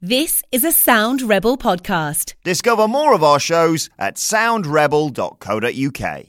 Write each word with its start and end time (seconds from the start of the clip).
This 0.00 0.44
is 0.52 0.62
a 0.62 0.70
Sound 0.70 1.22
Rebel 1.22 1.58
podcast. 1.58 2.34
Discover 2.44 2.86
more 2.86 3.14
of 3.14 3.24
our 3.24 3.40
shows 3.40 3.90
at 3.98 4.14
soundrebel.co.uk. 4.14 6.24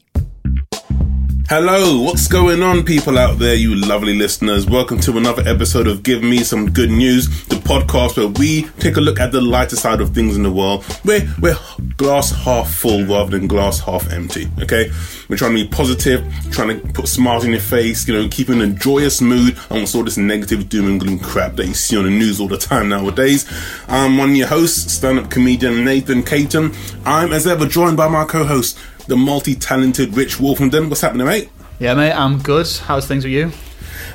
Hello, 1.49 1.99
what's 2.01 2.27
going 2.27 2.61
on, 2.61 2.83
people 2.83 3.17
out 3.17 3.39
there, 3.39 3.55
you 3.55 3.73
lovely 3.73 4.15
listeners? 4.15 4.67
Welcome 4.67 4.99
to 4.99 5.17
another 5.17 5.41
episode 5.47 5.87
of 5.87 6.03
Give 6.03 6.21
Me 6.21 6.43
Some 6.43 6.69
Good 6.69 6.91
News, 6.91 7.27
the 7.45 7.55
podcast 7.55 8.17
where 8.17 8.27
we 8.27 8.65
take 8.77 8.97
a 8.97 9.01
look 9.01 9.19
at 9.19 9.31
the 9.31 9.41
lighter 9.41 9.75
side 9.75 9.99
of 9.99 10.13
things 10.13 10.37
in 10.37 10.43
the 10.43 10.51
world. 10.51 10.85
We're, 11.03 11.27
we're 11.41 11.57
glass 11.97 12.29
half 12.29 12.71
full 12.71 13.03
rather 13.05 13.31
than 13.31 13.47
glass 13.47 13.79
half 13.79 14.13
empty, 14.13 14.47
okay? 14.61 14.91
We're 15.27 15.37
trying 15.37 15.55
to 15.55 15.63
be 15.63 15.67
positive, 15.67 16.23
trying 16.51 16.79
to 16.79 16.87
put 16.93 17.07
smiles 17.07 17.45
in 17.45 17.49
your 17.49 17.61
face, 17.61 18.07
you 18.07 18.13
know, 18.13 18.27
keeping 18.29 18.61
a 18.61 18.67
joyous 18.67 19.19
mood 19.19 19.57
amongst 19.71 19.95
all 19.95 20.03
this 20.03 20.17
negative 20.17 20.69
doom 20.69 20.85
and 20.85 20.99
gloom 20.99 21.17
crap 21.17 21.55
that 21.55 21.65
you 21.65 21.73
see 21.73 21.97
on 21.97 22.03
the 22.03 22.11
news 22.11 22.39
all 22.39 22.47
the 22.47 22.59
time 22.59 22.89
nowadays. 22.89 23.51
I'm 23.87 24.19
one 24.19 24.29
of 24.29 24.35
your 24.35 24.47
hosts, 24.47 24.93
stand 24.93 25.17
up 25.17 25.31
comedian 25.31 25.83
Nathan 25.83 26.21
Caton. 26.21 26.73
I'm, 27.05 27.33
as 27.33 27.47
ever, 27.47 27.65
joined 27.65 27.97
by 27.97 28.07
my 28.07 28.25
co 28.25 28.43
host, 28.43 28.77
the 29.09 29.17
multi-talented 29.17 30.15
Rich 30.15 30.37
Wolfenden. 30.37 30.87
What's 30.87 31.01
happening, 31.01 31.27
mate? 31.27 31.49
Yeah, 31.79 31.95
mate, 31.95 32.13
I'm 32.13 32.39
good. 32.41 32.67
How's 32.83 33.07
things 33.07 33.23
with 33.25 33.33
you? 33.33 33.51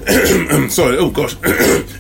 Sorry, 0.69 0.97
oh 0.99 1.11
gosh. 1.11 1.37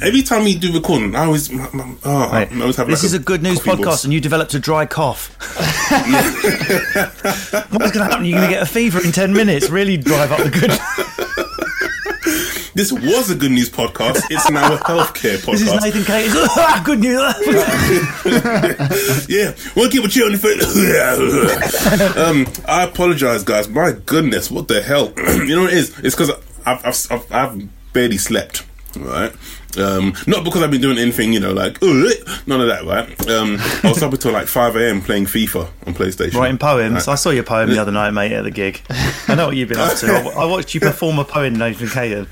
Every 0.02 0.22
time 0.22 0.44
we 0.44 0.56
do 0.56 0.72
recording, 0.72 1.14
I 1.16 1.24
always, 1.26 1.50
my, 1.50 1.68
my, 1.72 1.94
oh, 2.04 2.22
I 2.22 2.46
always 2.60 2.76
have 2.76 2.86
This 2.86 3.00
like 3.00 3.04
is 3.04 3.14
a 3.14 3.18
good 3.18 3.42
news 3.42 3.60
podcast, 3.60 3.84
voice. 3.84 4.04
and 4.04 4.12
you 4.12 4.20
developed 4.20 4.54
a 4.54 4.58
dry 4.58 4.86
cough. 4.86 5.34
What's 7.70 7.92
going 7.92 7.92
to 7.92 8.04
happen? 8.04 8.24
You're 8.24 8.38
going 8.38 8.48
to 8.48 8.54
get 8.54 8.62
a 8.62 8.66
fever 8.66 9.02
in 9.02 9.10
10 9.12 9.32
minutes. 9.32 9.70
Really 9.70 9.96
drive 9.96 10.32
up 10.32 10.40
the 10.42 10.50
good. 10.50 10.70
This 12.74 12.90
was 12.90 13.30
a 13.30 13.36
good 13.36 13.52
news 13.52 13.70
podcast. 13.70 14.20
It's 14.30 14.50
now 14.50 14.74
a 14.74 14.78
healthcare 14.78 15.36
podcast. 15.36 15.58
This 15.58 15.62
is 15.62 15.80
Nathan 15.80 16.04
Cage. 16.04 16.32
good 16.84 16.98
news. 16.98 17.20
yeah, 19.28 19.54
we'll 19.76 19.88
keep 19.88 20.02
a 20.02 20.08
chill 20.08 20.26
on 20.26 20.32
the 20.32 20.38
foot. 20.38 22.16
um, 22.16 22.46
I 22.66 22.82
apologize, 22.82 23.44
guys. 23.44 23.68
My 23.68 23.92
goodness, 23.92 24.50
what 24.50 24.66
the 24.66 24.82
hell? 24.82 25.12
you 25.16 25.54
know 25.54 25.62
what 25.62 25.72
it 25.72 25.78
is? 25.78 25.96
It's 26.00 26.16
because 26.16 26.32
I've, 26.66 26.84
I've, 26.84 27.12
I've, 27.12 27.32
I've 27.32 27.92
barely 27.92 28.18
slept, 28.18 28.66
right? 28.96 29.32
Um, 29.78 30.14
not 30.26 30.42
because 30.42 30.62
I've 30.62 30.72
been 30.72 30.80
doing 30.80 30.98
anything, 30.98 31.32
you 31.32 31.38
know, 31.40 31.52
like 31.52 31.80
none 31.80 32.60
of 32.60 32.68
that, 32.68 32.84
right? 32.84 33.28
Um, 33.28 33.56
I 33.84 33.88
was 33.88 34.02
up 34.02 34.12
until 34.12 34.32
like 34.32 34.48
five 34.48 34.74
a.m. 34.74 35.00
playing 35.00 35.26
FIFA 35.26 35.68
on 35.86 35.94
PlayStation. 35.94 36.34
Writing 36.34 36.58
poems. 36.58 37.06
Right. 37.06 37.12
I 37.12 37.14
saw 37.14 37.30
your 37.30 37.44
poem 37.44 37.70
the 37.70 37.78
other 37.78 37.92
night, 37.92 38.10
mate, 38.10 38.32
at 38.32 38.42
the 38.42 38.50
gig. 38.50 38.82
I 39.28 39.36
know 39.36 39.46
what 39.46 39.56
you've 39.56 39.68
been 39.68 39.78
up 39.78 39.96
to. 39.98 40.32
I, 40.36 40.44
watched 40.46 40.74
you 40.74 40.80
perform 40.80 41.20
a 41.20 41.24
poem, 41.24 41.54
Nathan 41.54 41.88
Caton. 41.88 42.26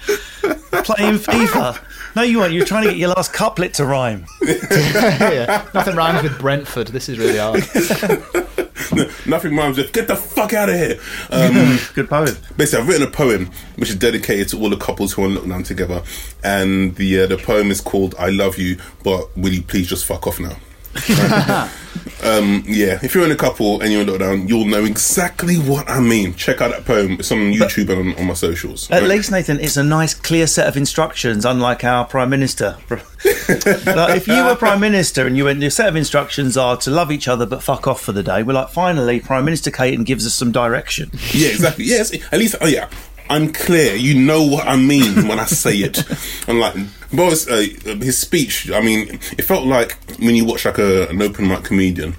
Playing 0.72 1.18
FIFA. 1.18 1.78
No, 2.16 2.22
you 2.22 2.38
weren't. 2.38 2.52
You 2.52 2.60
were 2.60 2.66
trying 2.66 2.84
to 2.84 2.90
get 2.90 2.98
your 2.98 3.10
last 3.10 3.32
couplet 3.32 3.74
to 3.74 3.86
rhyme. 3.86 4.26
yeah, 4.42 5.66
nothing 5.74 5.96
rhymes 5.96 6.22
with 6.22 6.38
Brentford. 6.38 6.88
This 6.88 7.08
is 7.08 7.18
really 7.18 7.38
hard. 7.38 7.62
Nothing 9.26 9.56
rhymes 9.56 9.78
with 9.78 9.92
"get 9.92 10.08
the 10.08 10.16
fuck 10.16 10.52
out 10.52 10.68
of 10.68 10.74
here." 10.74 10.98
Um, 11.30 11.78
Good 11.94 12.08
poem. 12.08 12.36
basically, 12.56 12.82
I've 12.82 12.88
written 12.88 13.06
a 13.06 13.10
poem 13.10 13.50
which 13.76 13.90
is 13.90 13.96
dedicated 13.96 14.48
to 14.48 14.58
all 14.60 14.68
the 14.70 14.76
couples 14.76 15.12
who 15.12 15.24
are 15.24 15.28
in 15.28 15.34
lockdown 15.36 15.64
together, 15.64 16.02
and 16.42 16.94
the 16.96 17.20
uh, 17.22 17.26
the 17.26 17.38
poem 17.38 17.70
is 17.70 17.80
called 17.80 18.14
"I 18.18 18.30
Love 18.30 18.58
You," 18.58 18.78
but 19.02 19.34
will 19.36 19.52
you 19.52 19.62
please 19.62 19.88
just 19.88 20.04
fuck 20.04 20.26
off 20.26 20.40
now? 20.40 20.56
um, 22.22 22.62
yeah, 22.66 22.98
if 23.02 23.14
you're 23.14 23.24
in 23.24 23.30
a 23.30 23.36
couple 23.36 23.80
and 23.80 23.90
you're 23.90 24.02
in 24.02 24.08
lockdown, 24.08 24.48
you'll 24.48 24.66
know 24.66 24.84
exactly 24.84 25.56
what 25.56 25.88
I 25.88 26.00
mean. 26.00 26.34
Check 26.34 26.60
out 26.60 26.70
that 26.70 26.84
poem. 26.84 27.12
It's 27.12 27.32
on 27.32 27.38
YouTube 27.38 27.88
and 27.90 28.12
on, 28.12 28.18
on 28.18 28.26
my 28.26 28.34
socials. 28.34 28.90
At 28.90 29.00
right? 29.00 29.08
least, 29.08 29.30
Nathan, 29.30 29.58
it's 29.58 29.78
a 29.78 29.82
nice, 29.82 30.12
clear 30.12 30.46
set 30.46 30.68
of 30.68 30.76
instructions, 30.76 31.44
unlike 31.44 31.82
our 31.82 32.04
Prime 32.04 32.28
Minister. 32.28 32.76
like, 32.90 34.16
if 34.16 34.28
you 34.28 34.44
were 34.44 34.54
Prime 34.54 34.80
Minister 34.80 35.26
and 35.26 35.36
you 35.36 35.46
went, 35.46 35.60
your 35.60 35.70
set 35.70 35.88
of 35.88 35.96
instructions 35.96 36.56
are 36.56 36.76
to 36.78 36.90
love 36.90 37.10
each 37.10 37.26
other 37.26 37.46
but 37.46 37.62
fuck 37.62 37.86
off 37.86 38.02
for 38.02 38.12
the 38.12 38.22
day, 38.22 38.42
we're 38.42 38.52
like, 38.52 38.68
finally, 38.68 39.18
Prime 39.20 39.44
Minister 39.44 39.70
Caton 39.70 40.04
gives 40.04 40.26
us 40.26 40.34
some 40.34 40.52
direction. 40.52 41.10
Yeah, 41.32 41.48
exactly. 41.48 41.86
Yes, 41.86 42.12
at 42.32 42.38
least. 42.38 42.56
Oh 42.60 42.66
yeah, 42.66 42.90
I'm 43.32 43.50
clear. 43.50 43.94
You 43.94 44.14
know 44.14 44.42
what 44.42 44.68
I 44.68 44.76
mean 44.76 45.26
when 45.26 45.40
I 45.40 45.46
say 45.46 45.78
it. 45.78 46.04
I'm 46.48 46.58
like 46.58 46.74
Boris. 47.10 47.48
Uh, 47.48 47.64
his 47.84 48.18
speech. 48.18 48.70
I 48.70 48.82
mean, 48.82 49.08
it 49.38 49.42
felt 49.42 49.66
like 49.66 49.96
when 50.18 50.34
you 50.34 50.44
watch 50.44 50.66
like 50.66 50.76
a, 50.78 51.08
an 51.08 51.22
open 51.22 51.48
mic 51.48 51.64
comedian 51.64 52.14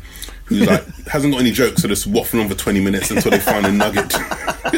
who 0.46 0.56
like 0.66 0.84
hasn't 1.06 1.32
got 1.32 1.42
any 1.42 1.52
jokes, 1.52 1.84
so 1.84 1.88
just 1.88 2.12
waffling 2.12 2.42
on 2.42 2.50
for 2.50 2.56
20 2.56 2.82
minutes 2.82 3.12
until 3.12 3.30
they 3.30 3.40
find 3.40 3.64
a 3.66 3.72
nugget. 3.72 4.10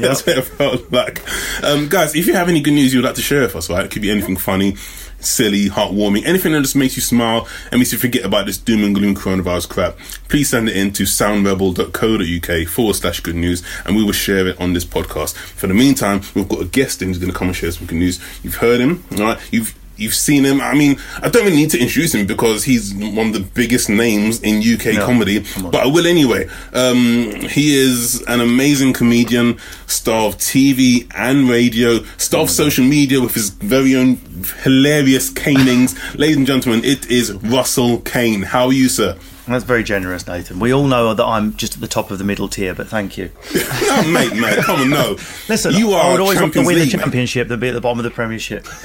That's 0.00 0.26
what 0.26 0.38
it 0.38 0.42
felt 0.42 0.90
like. 0.90 1.22
Um, 1.62 1.88
guys, 1.88 2.16
if 2.16 2.26
you 2.26 2.34
have 2.34 2.48
any 2.48 2.60
good 2.60 2.74
news 2.74 2.92
you 2.92 2.98
would 3.00 3.06
like 3.06 3.14
to 3.14 3.22
share 3.22 3.42
with 3.42 3.54
us, 3.54 3.70
right? 3.70 3.84
It 3.84 3.90
could 3.92 4.02
be 4.02 4.10
anything 4.10 4.36
funny. 4.36 4.76
Silly, 5.20 5.68
heartwarming, 5.68 6.24
anything 6.24 6.52
that 6.52 6.62
just 6.62 6.76
makes 6.76 6.96
you 6.96 7.02
smile 7.02 7.48
and 7.70 7.78
makes 7.78 7.92
you 7.92 7.98
forget 7.98 8.24
about 8.24 8.46
this 8.46 8.58
doom 8.58 8.84
and 8.84 8.94
gloom 8.94 9.14
coronavirus 9.14 9.68
crap, 9.68 9.96
please 10.28 10.50
send 10.50 10.68
it 10.68 10.76
in 10.76 10.92
to 10.92 11.04
soundrebel.co.uk 11.04 12.68
forward 12.68 12.94
slash 12.94 13.20
good 13.20 13.34
news 13.34 13.62
and 13.84 13.96
we 13.96 14.04
will 14.04 14.12
share 14.12 14.46
it 14.46 14.60
on 14.60 14.72
this 14.72 14.84
podcast. 14.84 15.34
For 15.34 15.66
the 15.66 15.74
meantime, 15.74 16.20
we've 16.34 16.48
got 16.48 16.60
a 16.60 16.66
guest 16.66 17.02
in 17.02 17.08
who's 17.08 17.18
going 17.18 17.32
to 17.32 17.38
come 17.38 17.48
and 17.48 17.56
share 17.56 17.72
some 17.72 17.86
good 17.86 17.98
news. 17.98 18.20
You've 18.42 18.56
heard 18.56 18.80
him, 18.80 19.04
all 19.12 19.18
right? 19.18 19.38
You've 19.50 19.74
You've 19.96 20.14
seen 20.14 20.44
him. 20.44 20.60
I 20.60 20.74
mean, 20.74 20.98
I 21.22 21.28
don't 21.28 21.44
really 21.44 21.56
need 21.56 21.70
to 21.70 21.78
introduce 21.78 22.14
him 22.14 22.26
because 22.26 22.64
he's 22.64 22.94
one 22.94 23.28
of 23.28 23.32
the 23.32 23.40
biggest 23.54 23.88
names 23.88 24.40
in 24.42 24.58
UK 24.58 25.02
comedy, 25.04 25.44
but 25.62 25.76
I 25.76 25.86
will 25.86 26.06
anyway. 26.06 26.48
Um, 26.72 27.30
he 27.48 27.76
is 27.76 28.22
an 28.28 28.40
amazing 28.40 28.92
comedian, 28.92 29.58
star 29.86 30.26
of 30.26 30.36
TV 30.36 31.10
and 31.14 31.48
radio, 31.48 32.02
star 32.18 32.42
of 32.42 32.50
social 32.50 32.84
media 32.84 33.20
with 33.20 33.34
his 33.34 33.50
very 33.50 33.94
own 33.94 34.16
hilarious 34.62 35.30
canings. 35.30 35.94
Ladies 36.14 36.36
and 36.36 36.46
gentlemen, 36.46 36.84
it 36.84 37.10
is 37.10 37.32
Russell 37.32 38.00
Kane. 38.00 38.42
How 38.42 38.66
are 38.66 38.72
you, 38.72 38.88
sir? 38.88 39.16
That's 39.48 39.64
very 39.64 39.84
generous, 39.84 40.26
Nathan. 40.26 40.58
We 40.58 40.72
all 40.74 40.86
know 40.88 41.14
that 41.14 41.24
I'm 41.24 41.54
just 41.56 41.76
at 41.76 41.80
the 41.80 41.86
top 41.86 42.10
of 42.10 42.18
the 42.18 42.24
middle 42.24 42.48
tier, 42.48 42.74
but 42.74 42.88
thank 42.88 43.16
you. 43.16 43.30
oh, 43.54 44.10
mate, 44.12 44.34
mate, 44.40 44.58
come 44.64 44.80
on, 44.80 44.90
no. 44.90 45.16
Listen, 45.48 45.72
you 45.74 45.92
are 45.92 46.04
I 46.04 46.10
would 46.10 46.20
always 46.20 46.40
want 46.40 46.52
to 46.54 46.60
win 46.64 46.74
the 46.74 46.84
League, 46.84 46.92
man. 46.94 47.02
championship 47.04 47.46
than 47.46 47.60
be 47.60 47.68
at 47.68 47.72
the 47.74 47.80
bottom 47.80 47.98
of 48.00 48.04
the 48.04 48.10
Premiership. 48.10 48.66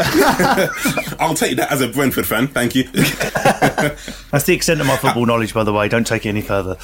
I'll 1.20 1.34
take 1.34 1.58
that 1.58 1.72
as 1.72 1.82
a 1.82 1.88
Brentford 1.88 2.28
fan. 2.28 2.48
Thank 2.48 2.76
you. 2.76 2.84
That's 2.94 4.44
the 4.46 4.54
extent 4.54 4.82
of 4.82 4.88
my 4.88 4.98
football 4.98 5.26
knowledge, 5.26 5.54
by 5.54 5.64
the 5.64 5.74
way. 5.74 5.88
Don't 5.88 6.06
take 6.06 6.26
it 6.26 6.30
any 6.30 6.42
further. 6.42 6.78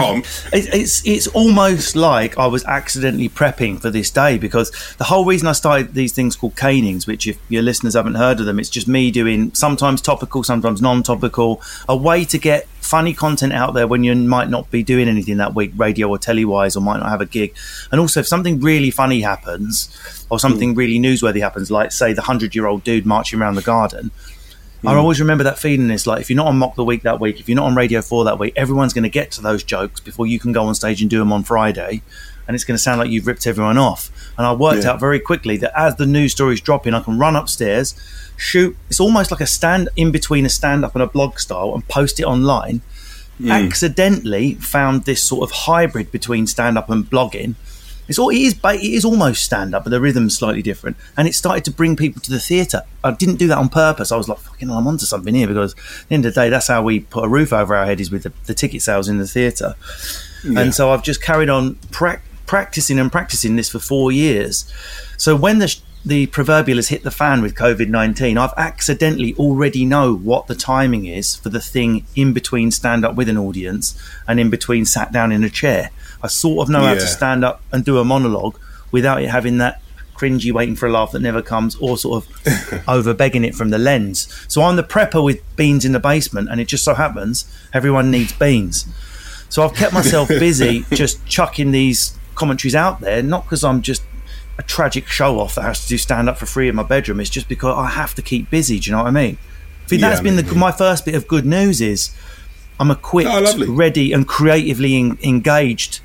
um, 0.00 0.22
It, 0.52 0.74
it's 0.74 1.06
it's 1.06 1.26
almost 1.28 1.94
like 1.96 2.38
I 2.38 2.46
was 2.46 2.64
accidentally 2.64 3.28
prepping 3.28 3.80
for 3.80 3.90
this 3.90 4.10
day 4.10 4.38
because 4.38 4.70
the 4.96 5.04
whole 5.04 5.24
reason 5.24 5.48
I 5.48 5.52
started 5.52 5.94
these 5.94 6.12
things 6.12 6.34
called 6.34 6.56
canings, 6.56 7.06
which 7.06 7.26
if 7.26 7.38
your 7.48 7.62
listeners 7.62 7.94
haven't 7.94 8.14
heard 8.14 8.40
of 8.40 8.46
them, 8.46 8.58
it's 8.58 8.70
just 8.70 8.88
me 8.88 9.10
doing 9.10 9.54
sometimes 9.54 10.00
topical, 10.00 10.42
sometimes 10.42 10.80
non-topical, 10.80 11.60
a 11.88 11.96
way 11.96 12.24
to 12.24 12.38
get 12.38 12.66
funny 12.82 13.14
content 13.14 13.52
out 13.52 13.74
there 13.74 13.86
when 13.86 14.04
you 14.04 14.14
might 14.14 14.50
not 14.50 14.70
be 14.70 14.82
doing 14.82 15.08
anything 15.08 15.38
that 15.38 15.54
week, 15.54 15.72
radio 15.76 16.08
or 16.08 16.18
telly 16.18 16.44
wise, 16.44 16.76
or 16.76 16.80
might 16.80 16.98
not 16.98 17.08
have 17.08 17.20
a 17.20 17.26
gig. 17.26 17.54
And 17.90 18.00
also, 18.00 18.20
if 18.20 18.26
something 18.26 18.60
really 18.60 18.90
funny 18.90 19.20
happens 19.20 20.26
or 20.30 20.38
something 20.38 20.72
hmm. 20.72 20.78
really 20.78 20.98
newsworthy 20.98 21.40
happens, 21.40 21.70
like 21.70 21.92
say 21.92 22.12
the 22.12 22.22
hundred-year-old 22.22 22.84
dude 22.84 23.06
marching 23.06 23.40
around 23.40 23.54
the 23.54 23.62
garden. 23.62 24.10
I 24.84 24.92
hmm. 24.92 24.98
always 24.98 25.20
remember 25.20 25.44
that 25.44 25.58
feeling. 25.58 25.90
It's 25.90 26.06
like 26.06 26.20
if 26.20 26.28
you're 26.28 26.36
not 26.36 26.48
on 26.48 26.58
Mock 26.58 26.74
the 26.74 26.84
Week 26.84 27.02
that 27.02 27.20
week, 27.20 27.40
if 27.40 27.48
you're 27.48 27.56
not 27.56 27.66
on 27.66 27.76
Radio 27.76 28.02
4 28.02 28.24
that 28.24 28.38
week, 28.38 28.52
everyone's 28.56 28.92
going 28.92 29.04
to 29.04 29.10
get 29.10 29.30
to 29.32 29.42
those 29.42 29.62
jokes 29.62 30.00
before 30.00 30.26
you 30.26 30.38
can 30.38 30.52
go 30.52 30.64
on 30.64 30.74
stage 30.74 31.00
and 31.00 31.08
do 31.08 31.18
them 31.18 31.32
on 31.32 31.44
Friday. 31.44 32.02
And 32.52 32.54
it's 32.54 32.64
going 32.64 32.76
to 32.76 32.82
sound 32.82 32.98
like 33.00 33.08
you've 33.08 33.26
ripped 33.26 33.46
everyone 33.46 33.78
off. 33.78 34.10
And 34.36 34.46
I 34.46 34.52
worked 34.52 34.84
Yeah. 34.84 34.90
out 34.90 35.00
very 35.00 35.18
quickly 35.18 35.56
that 35.56 35.72
as 35.74 35.96
the 35.96 36.04
news 36.04 36.32
stories 36.32 36.60
drop 36.60 36.86
in, 36.86 36.92
I 36.92 37.00
can 37.00 37.18
run 37.18 37.34
upstairs, 37.34 37.94
shoot. 38.36 38.76
It's 38.90 39.00
almost 39.00 39.30
like 39.30 39.40
a 39.40 39.46
stand 39.46 39.88
in 39.96 40.10
between 40.10 40.44
a 40.44 40.50
stand 40.50 40.84
up 40.84 40.94
and 40.94 41.02
a 41.02 41.06
blog 41.06 41.38
style 41.38 41.72
and 41.74 41.88
post 41.88 42.20
it 42.20 42.24
online. 42.24 42.82
Accidentally 43.48 44.54
found 44.56 45.04
this 45.04 45.22
sort 45.22 45.42
of 45.48 45.50
hybrid 45.50 46.12
between 46.12 46.46
stand 46.46 46.76
up 46.76 46.90
and 46.90 47.08
blogging. 47.08 47.54
It's 48.08 48.18
all, 48.18 48.28
it 48.28 48.36
is 48.36 48.54
it 48.62 48.82
is 48.82 49.04
almost 49.04 49.42
stand 49.44 49.74
up, 49.74 49.84
but 49.84 49.90
the 49.90 50.00
rhythm's 50.00 50.36
slightly 50.36 50.60
different, 50.60 50.96
and 51.16 51.26
it 51.26 51.34
started 51.34 51.64
to 51.64 51.70
bring 51.70 51.96
people 51.96 52.20
to 52.22 52.30
the 52.30 52.40
theatre. 52.40 52.82
I 53.02 53.12
didn't 53.12 53.36
do 53.36 53.46
that 53.48 53.56
on 53.58 53.68
purpose. 53.68 54.12
I 54.12 54.16
was 54.16 54.28
like, 54.28 54.38
"Fucking, 54.38 54.70
I'm 54.70 54.86
onto 54.86 55.06
something 55.06 55.34
here," 55.34 55.46
because 55.46 55.72
at 55.72 56.08
the 56.08 56.14
end 56.16 56.26
of 56.26 56.34
the 56.34 56.40
day, 56.42 56.50
that's 56.50 56.66
how 56.66 56.82
we 56.82 57.00
put 57.00 57.24
a 57.24 57.28
roof 57.28 57.52
over 57.52 57.74
our 57.76 57.86
head 57.86 58.00
is 58.00 58.10
with 58.10 58.24
the, 58.24 58.32
the 58.46 58.54
ticket 58.54 58.82
sales 58.82 59.08
in 59.08 59.18
the 59.18 59.26
theatre. 59.26 59.76
And 60.44 60.74
so 60.74 60.90
I've 60.90 61.04
just 61.04 61.22
carried 61.22 61.48
on 61.48 61.76
prac- 61.92 62.22
practicing 62.52 62.98
and 62.98 63.10
practicing 63.10 63.56
this 63.56 63.70
for 63.70 63.78
four 63.78 64.12
years. 64.12 64.70
So 65.16 65.34
when 65.34 65.58
the 65.58 65.68
sh- 65.68 65.80
the 66.04 66.26
proverbial 66.26 66.76
has 66.76 66.88
hit 66.88 67.02
the 67.02 67.10
fan 67.10 67.40
with 67.40 67.54
COVID 67.54 67.88
nineteen, 67.88 68.36
I've 68.36 68.52
accidentally 68.58 69.34
already 69.36 69.86
know 69.86 70.14
what 70.14 70.48
the 70.48 70.54
timing 70.54 71.06
is 71.06 71.34
for 71.34 71.48
the 71.48 71.62
thing 71.62 72.04
in 72.14 72.34
between 72.34 72.70
stand 72.70 73.06
up 73.06 73.14
with 73.14 73.30
an 73.30 73.38
audience 73.38 73.98
and 74.28 74.38
in 74.38 74.50
between 74.50 74.84
sat 74.84 75.12
down 75.12 75.32
in 75.32 75.42
a 75.44 75.48
chair. 75.48 75.92
I 76.22 76.26
sort 76.26 76.62
of 76.62 76.70
know 76.70 76.82
how 76.82 76.92
to 76.92 77.06
stand 77.06 77.42
up 77.42 77.62
and 77.72 77.86
do 77.86 77.98
a 77.98 78.04
monologue 78.04 78.58
without 78.90 79.22
it 79.22 79.30
having 79.30 79.56
that 79.56 79.80
cringy 80.14 80.52
waiting 80.52 80.76
for 80.76 80.86
a 80.86 80.92
laugh 80.92 81.12
that 81.12 81.22
never 81.22 81.40
comes 81.40 81.74
or 81.76 81.96
sort 81.96 82.22
of 82.22 82.84
over 82.86 83.14
begging 83.14 83.44
it 83.44 83.54
from 83.54 83.70
the 83.70 83.78
lens. 83.78 84.28
So 84.46 84.60
I'm 84.60 84.76
the 84.76 84.82
prepper 84.82 85.24
with 85.24 85.40
beans 85.56 85.86
in 85.86 85.92
the 85.92 86.00
basement 86.00 86.50
and 86.50 86.60
it 86.60 86.66
just 86.68 86.84
so 86.84 86.92
happens 86.92 87.50
everyone 87.72 88.10
needs 88.10 88.34
beans. 88.34 88.84
So 89.48 89.62
I've 89.62 89.74
kept 89.74 89.94
myself 89.94 90.28
busy 90.46 90.84
just 90.92 91.24
chucking 91.24 91.70
these 91.70 92.18
commentaries 92.34 92.74
out 92.74 93.00
there, 93.00 93.22
not 93.22 93.44
because 93.44 93.64
I'm 93.64 93.82
just 93.82 94.02
a 94.58 94.62
tragic 94.62 95.06
show 95.08 95.40
off 95.40 95.54
that 95.54 95.62
has 95.62 95.82
to 95.82 95.88
do 95.88 95.96
stand 95.98 96.28
up 96.28 96.36
for 96.38 96.46
free 96.46 96.68
in 96.68 96.74
my 96.74 96.82
bedroom. 96.82 97.20
It's 97.20 97.30
just 97.30 97.48
because 97.48 97.76
I 97.76 97.88
have 97.88 98.14
to 98.16 98.22
keep 98.22 98.50
busy. 98.50 98.78
Do 98.78 98.90
you 98.90 98.96
know 98.96 99.02
what 99.02 99.08
I 99.08 99.12
mean? 99.12 99.38
I 99.84 99.88
think 99.88 100.02
Yeah, 100.02 100.08
that's 100.10 100.20
I 100.20 100.22
been 100.22 100.36
the, 100.36 100.42
mean- 100.42 100.58
my 100.58 100.72
first 100.72 101.04
bit 101.04 101.14
of 101.14 101.26
good 101.26 101.46
news 101.46 101.80
is 101.80 102.14
I'm 102.78 102.90
oh, 102.90 102.94
equipped, 102.94 103.30
Oh, 103.32 103.66
ready, 103.72 104.12
and 104.12 104.26
creatively 104.28 104.96
en- 104.96 105.18
engaged 105.22 106.00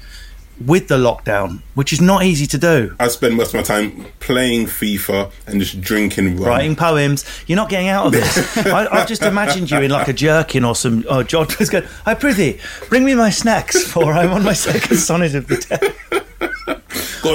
with 0.66 0.88
the 0.88 0.98
lockdown, 0.98 1.62
which 1.76 1.94
is 1.94 2.02
not 2.02 2.24
easy 2.24 2.48
to 2.48 2.58
do. 2.58 2.96
I 3.00 3.08
spend 3.08 3.36
most 3.36 3.54
of 3.54 3.56
my 3.56 3.64
time 3.64 4.06
playing 4.20 4.66
FIFA 4.66 5.32
and 5.46 5.60
just 5.60 5.80
drinking 5.82 6.38
rum. 6.38 6.48
Writing 6.48 6.76
poems, 6.76 7.26
you're 7.48 7.56
not 7.56 7.70
getting 7.70 7.88
out 7.90 8.08
of 8.08 8.12
this. 8.14 8.58
I, 8.68 8.88
I've 8.88 9.08
just 9.08 9.22
imagined 9.22 9.70
you 9.70 9.82
in 9.82 9.92
like 9.92 10.08
a 10.08 10.14
jerkin 10.14 10.64
or 10.64 10.76
some. 10.76 11.06
Oh, 11.10 11.24
John 11.24 11.48
was 11.60 11.70
going. 11.70 11.86
I 12.06 12.14
prithee, 12.14 12.60
bring 12.90 13.06
me 13.06 13.16
my 13.16 13.30
snacks, 13.30 13.88
for 13.88 14.14
I'm 14.14 14.32
on 14.32 14.44
my 14.44 14.54
second 14.54 14.98
sonnet 14.98 15.36
of 15.36 15.48
the 15.48 15.58
day. 15.58 15.94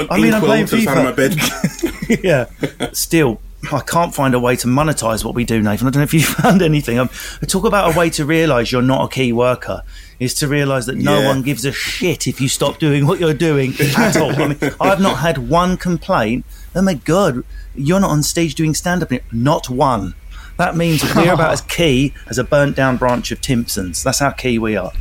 I 0.09 0.19
mean, 0.19 0.33
I'm 0.33 0.41
playing 0.41 0.65
the 0.65 0.77
of 0.77 0.85
my 0.85 1.11
FIFA. 1.11 2.09
bed. 2.09 2.23
yeah. 2.23 2.89
Still, 2.93 3.39
I 3.71 3.79
can't 3.79 4.13
find 4.13 4.33
a 4.33 4.39
way 4.39 4.55
to 4.57 4.67
monetize 4.67 5.23
what 5.23 5.35
we 5.35 5.45
do, 5.45 5.61
Nathan. 5.61 5.87
I 5.87 5.91
don't 5.91 6.01
know 6.01 6.03
if 6.03 6.13
you 6.13 6.21
found 6.23 6.61
anything. 6.61 6.99
Um, 6.99 7.09
I 7.41 7.45
talk 7.45 7.63
about 7.65 7.93
a 7.95 7.97
way 7.97 8.09
to 8.11 8.25
realise 8.25 8.71
you're 8.71 8.81
not 8.81 9.05
a 9.05 9.07
key 9.07 9.31
worker. 9.33 9.83
Is 10.19 10.33
to 10.35 10.47
realise 10.47 10.85
that 10.85 10.97
no 10.97 11.19
Yeah. 11.21 11.27
one 11.27 11.41
gives 11.41 11.65
a 11.65 11.71
shit 11.71 12.27
if 12.27 12.39
you 12.39 12.47
stop 12.47 12.77
doing 12.79 13.05
what 13.07 13.19
you're 13.19 13.33
doing 13.33 13.73
at 13.97 14.15
all. 14.17 14.31
I 14.31 14.47
mean, 14.47 14.57
I've 14.79 15.01
not 15.01 15.17
had 15.19 15.49
one 15.49 15.75
complaint. 15.77 16.45
Oh 16.75 16.81
my 16.81 16.93
god, 16.93 17.43
you're 17.75 17.99
not 17.99 18.09
on 18.11 18.23
stage 18.23 18.55
doing 18.55 18.73
stand 18.73 19.03
up. 19.03 19.11
Not 19.31 19.69
one. 19.69 20.15
That 20.57 20.75
means 20.77 21.03
we're 21.15 21.33
about 21.33 21.51
as 21.51 21.61
key 21.77 22.13
as 22.27 22.37
a 22.37 22.43
burnt 22.43 22.75
down 22.75 22.97
branch 22.97 23.31
of 23.31 23.41
Timpsons. 23.41 24.03
That's 24.03 24.19
how 24.19 24.29
key 24.31 24.59
we 24.59 24.75
are. 24.77 24.91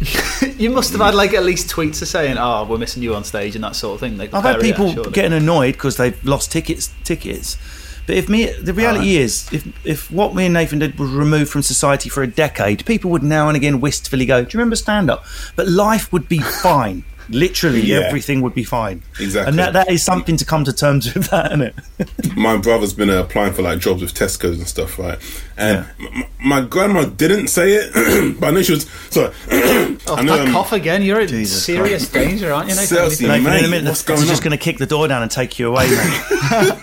You 0.57 0.71
must 0.71 0.93
have 0.93 1.01
had 1.03 1.15
like 1.15 1.35
at 1.35 1.45
least 1.45 1.69
tweets 1.71 2.01
of 2.01 2.09
saying, 2.09 2.39
"Oh, 2.39 2.65
we're 2.65 2.79
missing 2.79 3.03
you 3.03 3.15
on 3.15 3.23
stage" 3.23 3.55
and 3.55 3.63
that 3.63 3.77
sort 3.77 3.95
of 3.95 4.01
thing. 4.01 4.17
They 4.17 4.25
I've 4.33 4.43
had 4.43 4.59
prepare 4.61 4.71
it, 4.71 4.77
people 4.95 5.11
getting 5.13 5.35
annoyed 5.35 5.75
because 5.75 5.99
they've 5.99 6.25
lost 6.25 6.51
tickets. 6.51 6.91
Tickets, 7.05 7.59
but 8.07 8.17
if 8.17 8.29
me, 8.29 8.47
the 8.47 8.75
reality 8.75 9.17
is, 9.17 9.49
if 9.53 9.87
if 9.87 10.11
what 10.11 10.35
me 10.35 10.47
and 10.47 10.55
Nathan 10.55 10.81
did 10.81 10.99
was 10.99 11.11
removed 11.11 11.51
from 11.51 11.63
society 11.63 12.09
for 12.09 12.23
a 12.23 12.27
decade, 12.27 12.85
people 12.85 13.11
would 13.11 13.23
now 13.23 13.49
and 13.49 13.57
again 13.57 13.81
wistfully 13.81 14.27
go, 14.27 14.43
"Do 14.43 14.49
you 14.53 14.59
remember 14.59 14.77
stand 14.77 15.11
up?" 15.11 15.25
But 15.55 15.69
life 15.69 16.13
would 16.13 16.29
be 16.29 16.39
fine. 16.63 17.05
Literally, 17.29 17.81
Yeah. 17.83 18.01
everything 18.07 18.41
would 18.43 18.55
be 18.55 18.65
fine. 18.65 19.03
Exactly. 19.21 19.49
and 19.51 19.59
that 19.59 19.73
that 19.75 19.91
is 19.91 20.03
something 20.03 20.37
to 20.37 20.45
come 20.45 20.65
to 20.65 20.73
terms 20.73 21.13
with, 21.15 21.27
that, 21.31 21.47
isn't 21.53 21.63
it? 21.63 22.37
my 22.37 22.57
brother's 22.57 22.93
been 22.93 23.11
uh, 23.11 23.21
applying 23.23 23.53
for 23.53 23.63
like 23.63 23.79
jobs 23.79 24.03
with 24.03 24.13
Tesco's 24.15 24.59
and 24.59 24.67
stuff, 24.69 24.99
right? 24.99 25.19
And 25.57 25.87
m- 26.01 26.25
my 26.41 26.61
grandma 26.63 27.05
didn't 27.05 27.49
say 27.49 27.73
it, 27.75 28.37
but 28.41 28.49
I 28.49 28.51
know 28.51 28.63
she 28.63 28.73
was. 28.73 28.89
Sorry, 29.11 29.33
Oh, 30.09 30.17
I 30.17 30.23
know. 30.23 30.37
that 30.37 30.47
um, 30.49 30.53
cough 30.53 30.73
again. 30.73 31.03
You're 31.03 31.21
in 31.21 31.29
Jesus 31.29 31.65
serious 31.65 32.09
danger, 32.09 32.53
aren't 32.53 32.69
you? 32.69 32.75
Nathan? 32.75 32.89
Celsius. 32.97 33.21
Nathan, 33.21 33.37
in 33.39 33.45
mate, 33.45 33.65
a 33.65 33.69
minute, 33.69 33.89
what's 33.89 34.03
the- 34.03 34.15
going 34.15 34.27
just 34.27 34.43
going 34.43 34.51
to 34.51 34.57
kick 34.63 34.79
the 34.79 34.87
door 34.87 35.07
down 35.09 35.23
and 35.23 35.31
take 35.31 35.59
you 35.59 35.69
away, 35.69 35.89
mate. 35.89 36.79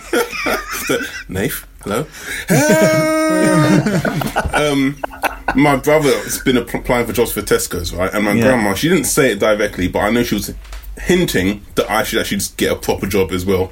Nath, 1.28 1.66
hello. 1.84 2.06
um, 4.54 4.96
my 5.56 5.76
brother's 5.76 6.38
been 6.42 6.56
applying 6.56 7.06
for 7.06 7.12
jobs 7.12 7.32
for 7.32 7.42
Tesco's, 7.42 7.92
right? 7.94 8.12
And 8.12 8.24
my 8.24 8.32
Yeah. 8.32 8.42
grandma, 8.44 8.74
she 8.74 8.88
didn't 8.88 9.04
say 9.04 9.32
it 9.32 9.38
directly, 9.38 9.88
but 9.88 10.00
I 10.00 10.10
know 10.10 10.22
she 10.22 10.34
was 10.34 10.52
hinting 11.02 11.64
that 11.76 11.90
I 11.90 12.02
should 12.02 12.18
actually 12.20 12.38
just 12.38 12.56
get 12.58 12.70
a 12.72 12.76
proper 12.76 13.06
job 13.06 13.32
as 13.32 13.46
well. 13.46 13.70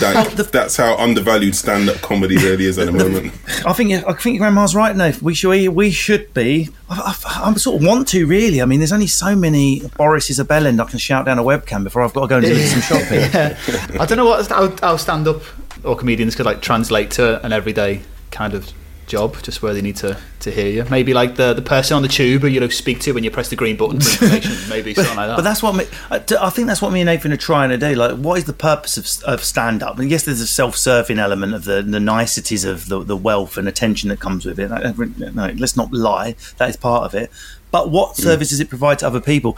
That, 0.00 0.48
that's 0.52 0.76
how 0.76 0.96
undervalued 0.96 1.54
stand-up 1.54 1.96
comedy 2.00 2.36
really 2.36 2.64
is 2.66 2.78
at 2.78 2.86
the 2.86 2.92
moment. 2.92 3.32
I 3.64 3.72
think 3.72 3.92
I 3.92 4.12
think 4.14 4.34
your 4.34 4.38
grandma's 4.38 4.74
right, 4.74 4.96
Nathan. 4.96 5.24
We 5.24 5.34
should 5.34 5.68
we 5.68 5.90
should 5.90 6.32
be. 6.34 6.70
I, 6.90 7.14
I, 7.26 7.50
I 7.50 7.54
sort 7.54 7.80
of 7.80 7.86
want 7.86 8.08
to 8.08 8.26
really. 8.26 8.60
I 8.62 8.64
mean, 8.64 8.80
there's 8.80 8.92
only 8.92 9.06
so 9.06 9.36
many 9.36 9.82
Boris 9.96 10.28
bellend 10.28 10.80
I 10.80 10.90
can 10.90 10.98
shout 10.98 11.26
down 11.26 11.38
a 11.38 11.44
webcam 11.44 11.84
before 11.84 12.02
I've 12.02 12.12
got 12.12 12.22
to 12.22 12.26
go 12.28 12.36
and 12.38 12.46
do 12.46 12.56
some 12.66 12.80
shopping. 13.00 13.20
Yeah. 13.20 13.56
I 14.00 14.06
don't 14.06 14.18
know 14.18 14.26
what 14.26 14.46
how, 14.48 14.74
how 14.80 14.96
stand 14.96 15.28
up 15.28 15.42
or 15.84 15.94
comedians 15.96 16.34
could 16.34 16.46
like 16.46 16.62
translate 16.62 17.12
to 17.12 17.44
an 17.46 17.52
everyday 17.52 18.02
kind 18.32 18.54
of 18.54 18.72
job, 19.06 19.40
just 19.42 19.62
where 19.62 19.72
they 19.72 19.80
need 19.80 19.96
to, 19.96 20.18
to 20.40 20.50
hear 20.50 20.68
you. 20.68 20.84
Maybe 20.90 21.14
like 21.14 21.36
the, 21.36 21.54
the 21.54 21.62
person 21.62 21.96
on 21.96 22.02
the 22.02 22.08
tube 22.08 22.42
who 22.42 22.48
you 22.48 22.60
know 22.60 22.68
speak 22.68 23.00
to 23.00 23.12
when 23.12 23.24
you 23.24 23.30
press 23.30 23.48
the 23.48 23.56
green 23.56 23.76
button 23.76 24.00
for 24.00 24.24
information. 24.24 24.56
Maybe 24.68 24.94
something 24.94 25.16
like 25.16 25.28
that. 25.28 25.36
But 25.36 25.42
that's 25.42 25.62
what 25.62 25.74
me, 25.74 25.86
I, 26.10 26.22
I 26.40 26.50
think 26.50 26.66
that's 26.66 26.82
what 26.82 26.92
me 26.92 27.00
and 27.00 27.06
Nathan 27.06 27.32
are 27.32 27.36
trying 27.36 27.70
to 27.70 27.78
do. 27.78 27.94
Like, 27.94 28.16
what 28.16 28.38
is 28.38 28.44
the 28.44 28.52
purpose 28.52 28.96
of, 28.96 29.28
of 29.28 29.44
stand 29.44 29.82
up? 29.82 29.98
And 29.98 30.10
yes, 30.10 30.24
there's 30.24 30.40
a 30.40 30.46
self 30.46 30.76
serving 30.76 31.18
element 31.18 31.54
of 31.54 31.64
the, 31.64 31.82
the 31.82 32.00
niceties 32.00 32.64
of 32.64 32.88
the, 32.88 33.02
the 33.02 33.16
wealth 33.16 33.56
and 33.56 33.68
attention 33.68 34.08
that 34.08 34.20
comes 34.20 34.44
with 34.44 34.58
it. 34.58 34.68
No, 35.34 35.52
let's 35.56 35.76
not 35.76 35.92
lie, 35.92 36.34
that 36.58 36.68
is 36.68 36.76
part 36.76 37.04
of 37.04 37.14
it. 37.14 37.30
But 37.70 37.90
what 37.90 38.12
mm. 38.12 38.22
service 38.22 38.50
does 38.50 38.60
it 38.60 38.68
provide 38.68 38.98
to 39.00 39.06
other 39.06 39.20
people? 39.20 39.56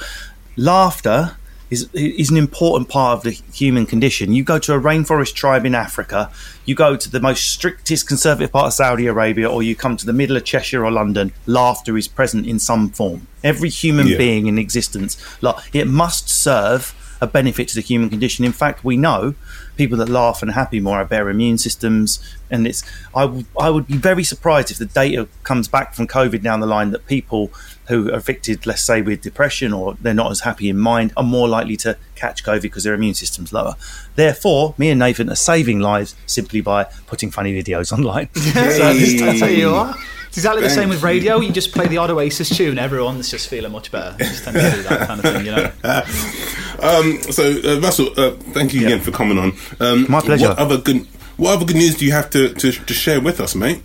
Laughter 0.56 1.36
is 1.70 1.88
is 1.92 2.30
an 2.30 2.36
important 2.36 2.88
part 2.88 3.18
of 3.18 3.22
the 3.24 3.30
human 3.52 3.86
condition. 3.86 4.32
You 4.32 4.42
go 4.44 4.58
to 4.58 4.74
a 4.74 4.80
rainforest 4.80 5.34
tribe 5.34 5.66
in 5.66 5.74
Africa, 5.74 6.30
you 6.64 6.74
go 6.74 6.96
to 6.96 7.10
the 7.10 7.20
most 7.20 7.46
strictest 7.46 8.06
conservative 8.08 8.52
part 8.52 8.66
of 8.66 8.72
Saudi 8.72 9.06
Arabia, 9.06 9.48
or 9.50 9.62
you 9.62 9.74
come 9.76 9.96
to 9.96 10.06
the 10.06 10.12
middle 10.12 10.36
of 10.36 10.44
Cheshire 10.44 10.84
or 10.84 10.90
London. 10.90 11.32
Laughter 11.46 11.96
is 11.96 12.08
present 12.08 12.46
in 12.46 12.58
some 12.58 12.90
form. 12.90 13.26
Every 13.44 13.68
human 13.68 14.06
Yeah. 14.08 14.18
being 14.18 14.46
in 14.46 14.58
existence, 14.58 15.16
like, 15.40 15.56
it 15.72 15.86
must 15.86 16.28
serve 16.28 16.94
a 17.20 17.26
benefit 17.26 17.68
to 17.68 17.74
the 17.74 17.80
human 17.80 18.08
condition. 18.10 18.44
In 18.44 18.52
fact, 18.52 18.84
we 18.84 18.96
know 18.96 19.34
people 19.76 19.98
that 19.98 20.08
laugh 20.08 20.42
and 20.42 20.50
are 20.50 20.54
happy 20.54 20.80
more 20.80 20.98
have 20.98 21.08
better 21.08 21.28
immune 21.30 21.58
systems, 21.58 22.18
and 22.50 22.66
it's. 22.66 22.82
I, 23.14 23.22
w- 23.22 23.44
I 23.60 23.70
would 23.70 23.86
be 23.86 23.96
very 23.96 24.24
surprised 24.24 24.70
if 24.70 24.78
the 24.78 24.86
data 24.86 25.28
comes 25.42 25.68
back 25.68 25.94
from 25.94 26.06
COVID 26.06 26.42
down 26.42 26.60
the 26.60 26.66
line 26.66 26.90
that 26.90 27.06
people 27.06 27.50
who 27.88 28.10
are 28.10 28.14
affected, 28.16 28.66
let's 28.66 28.82
say, 28.82 29.00
with 29.00 29.22
depression 29.22 29.72
or 29.72 29.94
they're 30.00 30.12
not 30.14 30.30
as 30.30 30.40
happy 30.40 30.68
in 30.68 30.78
mind, 30.78 31.12
are 31.16 31.24
more 31.24 31.48
likely 31.48 31.76
to 31.78 31.96
catch 32.14 32.44
COVID 32.44 32.62
because 32.62 32.84
their 32.84 32.94
immune 32.94 33.14
system's 33.14 33.52
lower. 33.52 33.74
Therefore, 34.14 34.74
me 34.76 34.90
and 34.90 34.98
Nathan 34.98 35.30
are 35.30 35.36
saving 35.36 35.80
lives 35.80 36.14
simply 36.26 36.60
by 36.60 36.84
putting 37.06 37.30
funny 37.30 37.60
videos 37.60 37.92
online. 37.96 38.28
so 38.34 38.50
that's 38.52 39.40
how 39.40 39.46
you 39.46 39.74
are. 39.74 39.94
It's 40.28 40.36
exactly 40.38 40.62
the 40.62 40.70
same 40.70 40.88
Thank 40.88 40.90
with 40.90 41.02
radio. 41.02 41.40
You 41.40 41.52
just 41.52 41.72
play 41.72 41.86
the 41.88 41.98
odd 41.98 42.10
Oasis 42.10 42.54
tune, 42.56 42.78
everyone's 42.78 43.30
just 43.30 43.48
feeling 43.48 43.72
much 43.72 43.90
better. 43.90 44.12
You 44.18 44.30
just 44.30 44.44
tend 44.44 44.56
to 44.56 44.70
do 44.70 44.82
that 44.84 45.06
kind 45.06 45.24
of 45.24 45.32
thing, 45.32 45.46
you 45.46 45.52
know. 45.52 45.72
Um, 46.80 47.20
so, 47.22 47.60
uh, 47.64 47.80
Russell, 47.80 48.10
uh, 48.16 48.30
thank 48.52 48.72
you 48.72 48.86
again 48.86 49.00
for 49.00 49.10
coming 49.10 49.36
on. 49.36 49.52
Um, 49.80 50.06
My 50.08 50.20
pleasure. 50.20 50.50
What 50.50 50.58
other 50.60 50.78
good, 50.78 51.08
what 51.36 51.56
other 51.56 51.64
good 51.64 51.74
news 51.74 51.96
do 51.96 52.04
you 52.04 52.12
have 52.12 52.30
to, 52.30 52.54
to, 52.54 52.70
to 52.70 52.94
share 52.94 53.20
with 53.20 53.40
us, 53.40 53.56
mate? 53.56 53.82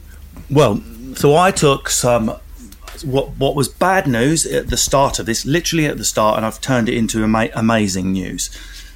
Well, 0.48 0.84
so 1.16 1.36
I 1.36 1.50
took 1.50 1.90
some 1.90 2.38
what 3.04 3.30
what 3.38 3.56
was 3.56 3.68
bad 3.68 4.08
news 4.08 4.46
at 4.46 4.68
the 4.70 4.78
start 4.78 5.18
of 5.20 5.26
this, 5.26 5.46
literally 5.46 5.86
at 5.88 5.98
the 5.98 6.06
start, 6.06 6.38
and 6.38 6.46
I've 6.46 6.62
turned 6.62 6.88
it 6.88 6.96
into 6.96 7.24
ama- 7.24 7.50
amazing 7.56 8.12
news. 8.12 8.50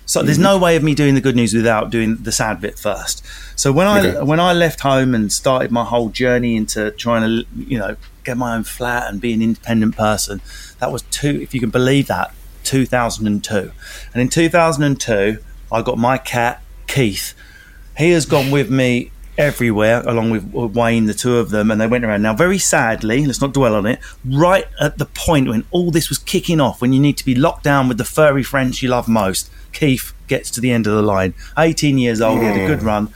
So 0.08 0.24
there's 0.24 0.38
mm-hmm. 0.38 0.44
no 0.44 0.58
way 0.58 0.76
of 0.76 0.84
me 0.84 0.96
doing 0.96 1.14
the 1.14 1.22
good 1.22 1.36
news 1.36 1.54
without 1.54 1.92
doing 1.92 2.16
the 2.16 2.32
sad 2.32 2.60
bit 2.60 2.80
first. 2.80 3.24
So 3.56 3.72
when 3.72 3.86
I 3.86 4.00
Okay. 4.00 4.24
when 4.24 4.40
I 4.40 4.54
left 4.54 4.80
home 4.80 5.14
and 5.14 5.32
started 5.32 5.70
my 5.72 5.84
whole 5.84 6.10
journey 6.10 6.56
into 6.56 6.90
trying 6.92 7.22
to 7.22 7.46
you 7.56 7.78
know 7.78 7.96
get 8.24 8.38
my 8.38 8.56
own 8.56 8.64
flat 8.64 9.10
and 9.10 9.22
be 9.22 9.34
an 9.34 9.42
independent 9.44 9.96
person, 9.96 10.42
that 10.80 10.92
was 10.92 11.04
two, 11.04 11.40
if 11.42 11.54
you 11.54 11.60
can 11.60 11.70
believe 11.70 12.08
that, 12.08 12.34
2002. 12.64 13.72
And 14.14 14.22
in 14.22 14.30
2002, 14.30 15.38
I 15.72 15.82
got 15.84 15.98
my 15.98 16.18
cat 16.18 16.62
Keith 16.88 17.36
he 17.98 18.12
has 18.12 18.26
gone 18.26 18.52
with 18.52 18.70
me 18.70 19.12
everywhere 19.38 20.02
along 20.06 20.32
with 20.32 20.44
Wayne 20.54 21.06
the 21.06 21.14
two 21.14 21.38
of 21.38 21.50
them 21.50 21.70
and 21.70 21.80
they 21.80 21.88
went 21.88 22.04
around. 22.04 22.22
Now 22.22 22.34
very 22.34 22.58
sadly 22.58 23.26
let's 23.26 23.42
not 23.42 23.54
dwell 23.54 23.76
on 23.76 23.86
it 23.86 24.00
right 24.26 24.66
at 24.80 24.98
the 24.98 25.06
point 25.06 25.48
when 25.48 25.66
all 25.72 25.92
this 25.92 26.10
was 26.10 26.18
kicking 26.18 26.60
off 26.60 26.82
when 26.82 26.94
you 26.94 27.00
need 27.00 27.18
to 27.18 27.26
be 27.26 27.36
locked 27.36 27.64
down 27.64 27.88
with 27.88 27.98
the 27.98 28.06
furry 28.06 28.44
friends 28.44 28.82
you 28.82 28.90
love 28.90 29.08
most 29.08 29.50
Keith 29.74 30.14
gets 30.28 30.50
to 30.52 30.62
the 30.62 30.72
end 30.72 30.88
of 30.88 30.94
the 30.94 31.02
line. 31.02 31.34
18 31.58 31.98
years 31.98 32.22
old 32.22 32.40
he 32.40 32.46
had 32.46 32.60
a 32.60 32.68
good 32.68 32.84
run 32.84 33.14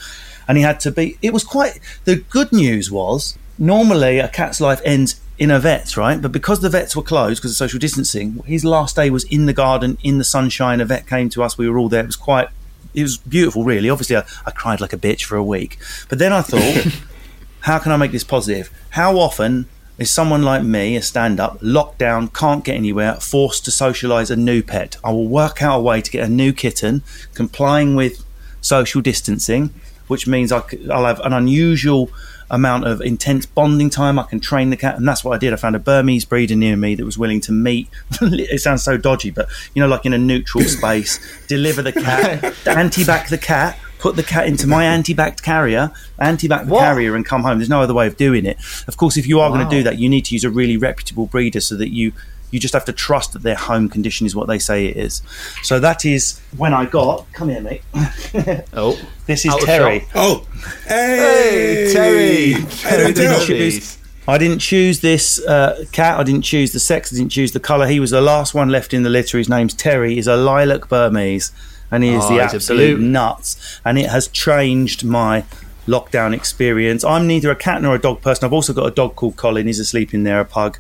and 0.47 0.57
he 0.57 0.63
had 0.63 0.79
to 0.81 0.91
be 0.91 1.17
it 1.21 1.33
was 1.33 1.43
quite 1.43 1.79
the 2.05 2.17
good 2.17 2.51
news 2.51 2.91
was 2.91 3.37
normally 3.57 4.19
a 4.19 4.27
cat's 4.27 4.61
life 4.61 4.81
ends 4.85 5.19
in 5.39 5.49
a 5.49 5.59
vet's 5.59 5.97
right? 5.97 6.21
But 6.21 6.31
because 6.31 6.61
the 6.61 6.69
vets 6.69 6.95
were 6.95 7.01
closed 7.01 7.41
because 7.41 7.51
of 7.51 7.57
social 7.57 7.79
distancing 7.79 8.43
his 8.45 8.63
last 8.63 8.95
day 8.95 9.09
was 9.09 9.23
in 9.23 9.47
the 9.47 9.53
garden 9.53 9.97
in 10.03 10.19
the 10.19 10.23
sunshine 10.23 10.79
a 10.81 10.85
vet 10.85 11.07
came 11.07 11.29
to 11.29 11.41
us 11.41 11.57
we 11.57 11.67
were 11.67 11.79
all 11.79 11.89
there 11.89 12.03
it 12.03 12.05
was 12.05 12.15
quite 12.15 12.49
it 12.93 13.03
was 13.03 13.17
beautiful, 13.17 13.63
really. 13.63 13.89
Obviously, 13.89 14.17
I, 14.17 14.23
I 14.45 14.51
cried 14.51 14.81
like 14.81 14.93
a 14.93 14.97
bitch 14.97 15.23
for 15.23 15.35
a 15.35 15.43
week. 15.43 15.77
But 16.09 16.19
then 16.19 16.33
I 16.33 16.41
thought, 16.41 17.01
how 17.61 17.79
can 17.79 17.91
I 17.91 17.97
make 17.97 18.11
this 18.11 18.23
positive? 18.23 18.69
How 18.91 19.17
often 19.17 19.67
is 19.97 20.09
someone 20.09 20.43
like 20.43 20.63
me, 20.63 20.95
a 20.95 21.01
stand 21.01 21.39
up, 21.39 21.57
locked 21.61 21.99
down, 21.99 22.27
can't 22.29 22.65
get 22.65 22.75
anywhere, 22.75 23.15
forced 23.15 23.65
to 23.65 23.71
socialise 23.71 24.31
a 24.31 24.35
new 24.35 24.63
pet? 24.63 24.97
I 25.03 25.11
will 25.11 25.27
work 25.27 25.61
out 25.61 25.79
a 25.79 25.81
way 25.81 26.01
to 26.01 26.11
get 26.11 26.25
a 26.25 26.29
new 26.29 26.53
kitten, 26.53 27.03
complying 27.33 27.95
with 27.95 28.25
social 28.61 29.01
distancing, 29.01 29.73
which 30.11 30.27
means 30.27 30.51
I, 30.51 30.61
will 30.73 31.05
have 31.05 31.21
an 31.21 31.31
unusual 31.31 32.11
amount 32.49 32.85
of 32.85 32.99
intense 32.99 33.45
bonding 33.45 33.89
time. 33.89 34.19
I 34.19 34.23
can 34.23 34.41
train 34.41 34.69
the 34.69 34.75
cat, 34.75 34.97
and 34.97 35.07
that's 35.07 35.23
what 35.23 35.33
I 35.33 35.37
did. 35.37 35.53
I 35.53 35.55
found 35.55 35.73
a 35.73 35.79
Burmese 35.79 36.25
breeder 36.25 36.53
near 36.53 36.75
me 36.75 36.95
that 36.95 37.05
was 37.05 37.17
willing 37.17 37.39
to 37.39 37.53
meet. 37.53 37.87
it 38.21 38.59
sounds 38.59 38.83
so 38.83 38.97
dodgy, 38.97 39.31
but 39.31 39.47
you 39.73 39.81
know, 39.81 39.87
like 39.87 40.05
in 40.05 40.11
a 40.11 40.17
neutral 40.17 40.63
space, 40.77 41.17
deliver 41.47 41.81
the 41.81 41.93
cat, 41.93 42.43
anti-back 42.67 43.29
the 43.29 43.37
cat. 43.37 43.79
Put 43.99 44.17
the 44.17 44.23
cat 44.23 44.47
into 44.47 44.67
my 44.67 44.83
anti-backed 44.83 45.43
carrier, 45.43 45.91
anti-back 46.19 46.65
the 46.65 46.73
What? 46.73 46.81
carrier, 46.81 47.15
and 47.15 47.25
come 47.25 47.43
home. 47.43 47.59
There's 47.59 47.69
no 47.69 47.81
other 47.81 47.93
way 47.93 48.07
of 48.07 48.17
doing 48.17 48.45
it. 48.45 48.57
Of 48.89 48.97
course, 48.97 49.15
if 49.15 49.27
you 49.27 49.39
are 49.39 49.49
going 49.49 49.63
to 49.63 49.73
do 49.73 49.83
that, 49.83 49.97
you 49.97 50.09
need 50.09 50.25
to 50.25 50.35
use 50.35 50.43
a 50.43 50.49
really 50.49 50.75
reputable 50.75 51.27
breeder, 51.27 51.61
so 51.61 51.77
that 51.77 51.93
you 51.93 52.11
you 52.51 52.59
just 52.59 52.73
have 52.73 52.85
to 52.85 52.93
trust 52.93 53.33
that 53.33 53.41
their 53.41 53.55
home 53.55 53.89
condition 53.89 54.25
is 54.27 54.35
what 54.35 54.47
they 54.47 54.59
say 54.59 54.85
it 54.85 54.97
is. 54.97 55.21
So 55.63 55.79
that 55.79 56.05
is 56.05 56.39
when 56.57 56.73
I 56.73 56.85
got. 56.85 57.25
Come 57.33 57.49
here, 57.49 57.61
mate. 57.61 57.81
Oh, 58.73 58.99
This 59.25 59.45
is 59.45 59.55
Terry. 59.65 60.05
Oh, 60.15 60.45
Hey, 60.87 61.85
hey, 61.87 61.93
Terry. 61.93 62.51
Hey, 62.53 63.13
Terry 63.13 63.13
Terry. 63.13 63.69
the 63.69 63.97
I 64.27 64.37
didn't 64.37 64.59
choose 64.59 64.99
this 65.01 65.43
uh, 65.45 65.83
cat. 65.91 66.19
I 66.19 66.23
didn't 66.23 66.43
choose 66.43 66.71
the 66.71 66.79
sex. 66.79 67.11
I 67.11 67.17
didn't 67.17 67.31
choose 67.31 67.51
the 67.53 67.59
colour. 67.59 67.87
He 67.87 67.99
was 67.99 68.11
the 68.11 68.21
last 68.21 68.53
one 68.53 68.69
left 68.69 68.93
in 68.93 69.03
the 69.03 69.09
litter. 69.09 69.37
His 69.37 69.49
name's 69.49 69.73
Terry. 69.73 70.15
He's 70.15 70.27
a 70.27 70.37
lilac 70.37 70.87
Burmese, 70.89 71.51
and 71.89 72.03
he 72.03 72.11
is 72.11 72.23
Oh, 72.25 72.27
the 72.35 72.41
he's 72.43 72.53
a 72.53 72.55
absolute 72.55 72.99
nuts. 72.99 73.81
And 73.83 73.97
it 73.97 74.09
has 74.09 74.27
changed 74.27 75.03
my 75.03 75.43
lockdown 75.87 76.33
experience. 76.35 77.03
I'm 77.03 77.25
neither 77.27 77.49
a 77.49 77.55
cat 77.55 77.81
nor 77.81 77.95
a 77.95 77.99
dog 77.99 78.21
person. 78.21 78.45
I've 78.45 78.53
also 78.53 78.73
got 78.73 78.85
a 78.85 78.91
dog 78.91 79.15
called 79.15 79.35
Colin. 79.37 79.65
He's 79.65 79.79
asleep 79.79 80.13
in 80.13 80.23
there, 80.23 80.39
a 80.39 80.45
pug. 80.45 80.77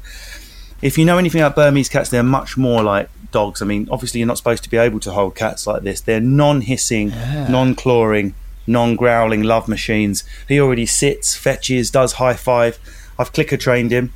If 0.81 0.97
you 0.97 1.05
know 1.05 1.17
anything 1.17 1.41
about 1.41 1.55
Burmese 1.55 1.89
cats, 1.89 2.09
they're 2.09 2.23
much 2.23 2.57
more 2.57 2.81
like 2.83 3.09
dogs. 3.31 3.61
I 3.61 3.65
mean, 3.65 3.87
obviously, 3.91 4.19
you're 4.19 4.27
not 4.27 4.37
supposed 4.37 4.63
to 4.63 4.69
be 4.69 4.77
able 4.77 4.99
to 5.01 5.11
hold 5.11 5.35
cats 5.35 5.67
like 5.67 5.83
this. 5.83 6.01
They're 6.01 6.19
non-hissing, 6.19 7.09
non-clawing, 7.49 8.33
non-growling 8.67 9.43
love 9.43 9.67
machines. 9.67 10.23
He 10.47 10.59
already 10.59 10.85
sits, 10.85 11.35
fetches, 11.35 11.91
does 11.91 12.13
high 12.13 12.33
five. 12.33 12.79
I've 13.19 13.31
clicker 13.31 13.57
trained 13.57 13.91
him. 13.91 14.11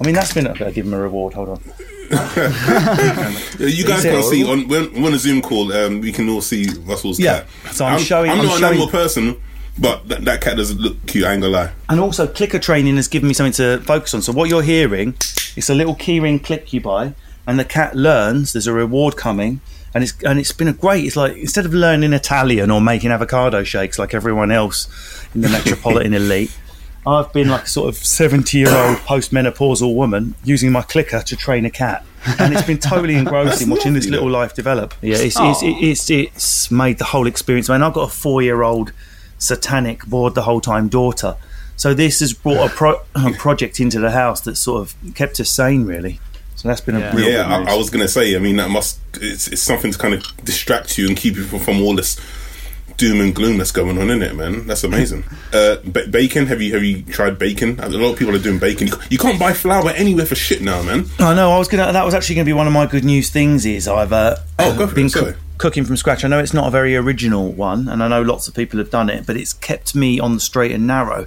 I 0.00 0.04
mean, 0.04 0.14
that's 0.14 0.32
been. 0.34 0.46
I 0.46 0.52
better 0.52 0.70
give 0.72 0.86
him 0.86 0.94
a 0.94 0.98
reward. 1.00 1.34
Hold 1.34 1.48
on. 1.50 1.60
Yeah, 2.38 3.66
You 3.66 3.84
guys 3.84 4.02
can't 4.02 4.24
see 4.24 4.42
on 4.50 4.66
when, 4.68 5.02
when 5.02 5.12
a 5.12 5.18
Zoom 5.18 5.42
call. 5.42 5.72
Um, 5.72 6.00
we 6.00 6.10
can 6.12 6.28
all 6.28 6.40
see 6.40 6.66
Russell's 6.84 7.18
Yeah. 7.20 7.40
cat. 7.64 7.74
So 7.74 7.84
I'm 7.84 7.98
showing- 7.98 8.30
I'm 8.30 8.40
I'm 8.40 8.46
not 8.46 8.54
an 8.54 8.60
showing- 8.60 8.72
animal 8.72 8.88
person, 8.88 9.36
but 9.80 10.08
that, 10.08 10.24
that 10.24 10.40
cat 10.40 10.56
doesn't 10.56 10.80
look 10.80 11.06
cute. 11.06 11.24
I 11.24 11.32
ain't 11.32 11.42
gonna 11.42 11.52
lie. 11.52 11.72
And 11.88 12.00
also, 12.00 12.26
clicker 12.26 12.58
training 12.58 12.96
has 12.96 13.08
given 13.08 13.28
me 13.28 13.34
something 13.34 13.52
to 13.54 13.82
focus 13.84 14.14
on. 14.14 14.22
So 14.22 14.32
what 14.32 14.48
you're 14.48 14.62
hearing, 14.62 15.14
it's 15.56 15.70
a 15.70 15.74
little 15.74 15.94
keyring 15.94 16.42
click 16.42 16.72
you 16.72 16.80
buy, 16.80 17.14
and 17.46 17.58
the 17.58 17.64
cat 17.64 17.94
learns. 17.94 18.52
There's 18.52 18.66
a 18.66 18.72
reward 18.72 19.16
coming, 19.16 19.60
and 19.94 20.04
it's 20.04 20.14
and 20.22 20.38
it's 20.38 20.52
been 20.52 20.68
a 20.68 20.72
great. 20.72 21.04
It's 21.04 21.16
like 21.16 21.36
instead 21.36 21.64
of 21.64 21.74
learning 21.74 22.12
Italian 22.12 22.70
or 22.70 22.80
making 22.80 23.10
avocado 23.10 23.64
shakes 23.64 23.98
like 23.98 24.14
everyone 24.14 24.50
else 24.50 24.88
in 25.34 25.40
the 25.42 25.48
metropolitan 25.48 26.14
elite. 26.14 26.56
I've 27.06 27.32
been 27.32 27.48
like 27.48 27.62
a 27.62 27.68
sort 27.68 27.88
of 27.88 27.96
70 27.96 28.58
year 28.58 28.68
old 28.68 28.98
postmenopausal 28.98 29.94
woman 29.94 30.34
using 30.44 30.70
my 30.70 30.82
clicker 30.82 31.20
to 31.22 31.36
train 31.36 31.64
a 31.64 31.70
cat. 31.70 32.04
And 32.38 32.52
it's 32.52 32.66
been 32.66 32.78
totally 32.78 33.14
engrossing 33.16 33.70
watching 33.70 33.94
this 33.94 34.06
little 34.06 34.28
life 34.28 34.54
develop. 34.54 34.92
Yeah, 35.00 35.16
it's, 35.16 35.36
it's, 35.38 35.60
it's, 35.62 36.10
it's 36.10 36.70
made 36.70 36.98
the 36.98 37.04
whole 37.04 37.26
experience. 37.26 37.70
I 37.70 37.76
mean, 37.78 37.82
I've 37.82 37.94
got 37.94 38.10
a 38.10 38.12
four 38.12 38.42
year 38.42 38.62
old 38.62 38.92
satanic, 39.38 40.04
bored 40.06 40.34
the 40.34 40.42
whole 40.42 40.60
time 40.60 40.88
daughter. 40.88 41.36
So 41.76 41.94
this 41.94 42.20
has 42.20 42.32
brought 42.32 42.70
a, 42.70 42.74
pro- 42.74 43.02
a 43.14 43.32
project 43.32 43.80
into 43.80 44.00
the 44.00 44.10
house 44.10 44.40
that 44.42 44.56
sort 44.56 44.82
of 44.82 45.14
kept 45.14 45.40
us 45.40 45.48
sane, 45.50 45.84
really. 45.84 46.20
So 46.56 46.66
that's 46.66 46.80
been 46.80 46.96
a 46.96 47.14
real 47.14 47.30
yeah. 47.30 47.46
I, 47.46 47.74
I 47.74 47.76
was 47.76 47.88
gonna 47.88 48.08
say. 48.08 48.34
I 48.34 48.40
mean, 48.40 48.56
that 48.56 48.68
must. 48.68 48.98
It's, 49.20 49.46
it's 49.46 49.62
something 49.62 49.92
to 49.92 49.98
kind 49.98 50.12
of 50.12 50.24
distract 50.44 50.98
you 50.98 51.06
and 51.06 51.16
keep 51.16 51.36
you 51.36 51.44
from, 51.44 51.60
from 51.60 51.80
all 51.80 51.94
this 51.94 52.18
doom 52.96 53.20
and 53.20 53.32
gloom 53.32 53.58
that's 53.58 53.70
going 53.70 53.96
on 53.96 54.10
in 54.10 54.22
it, 54.22 54.34
man. 54.34 54.66
That's 54.66 54.82
amazing. 54.82 55.22
uh, 55.52 55.76
ba- 55.84 56.08
bacon. 56.08 56.46
Have 56.46 56.60
you 56.60 56.74
have 56.74 56.82
you 56.82 57.02
tried 57.04 57.38
bacon? 57.38 57.78
A 57.78 57.88
lot 57.88 58.12
of 58.12 58.18
people 58.18 58.34
are 58.34 58.40
doing 58.40 58.58
bacon. 58.58 58.88
You, 59.08 59.18
can't 59.18 59.38
buy 59.38 59.52
flour 59.52 59.90
anywhere 59.90 60.26
for 60.26 60.34
shit 60.34 60.60
now, 60.60 60.82
man. 60.82 61.06
I 61.20 61.32
know. 61.32 61.52
I 61.52 61.58
was 61.58 61.68
gonna. 61.68 61.92
That 61.92 62.04
was 62.04 62.12
actually 62.12 62.34
going 62.34 62.44
to 62.46 62.48
be 62.48 62.54
one 62.54 62.66
of 62.66 62.72
my 62.72 62.86
good 62.86 63.04
news 63.04 63.30
things. 63.30 63.64
Is 63.64 63.86
I've 63.86 64.12
uh, 64.12 64.36
Oh, 64.58 64.76
go 64.76 64.88
for 64.88 64.96
been 64.96 65.06
it, 65.06 65.10
sorry. 65.10 65.34
Cooking 65.58 65.84
from 65.84 65.96
scratch. 65.96 66.24
I 66.24 66.28
know 66.28 66.38
it's 66.38 66.54
not 66.54 66.68
a 66.68 66.70
very 66.70 66.96
original 66.96 67.50
one, 67.52 67.88
and 67.88 68.02
I 68.02 68.08
know 68.08 68.22
lots 68.22 68.48
of 68.48 68.54
people 68.54 68.78
have 68.78 68.90
done 68.90 69.10
it, 69.10 69.26
but 69.26 69.36
it's 69.36 69.52
kept 69.52 69.94
me 69.94 70.18
on 70.20 70.34
the 70.34 70.40
straight 70.40 70.72
and 70.72 70.86
narrow. 70.86 71.26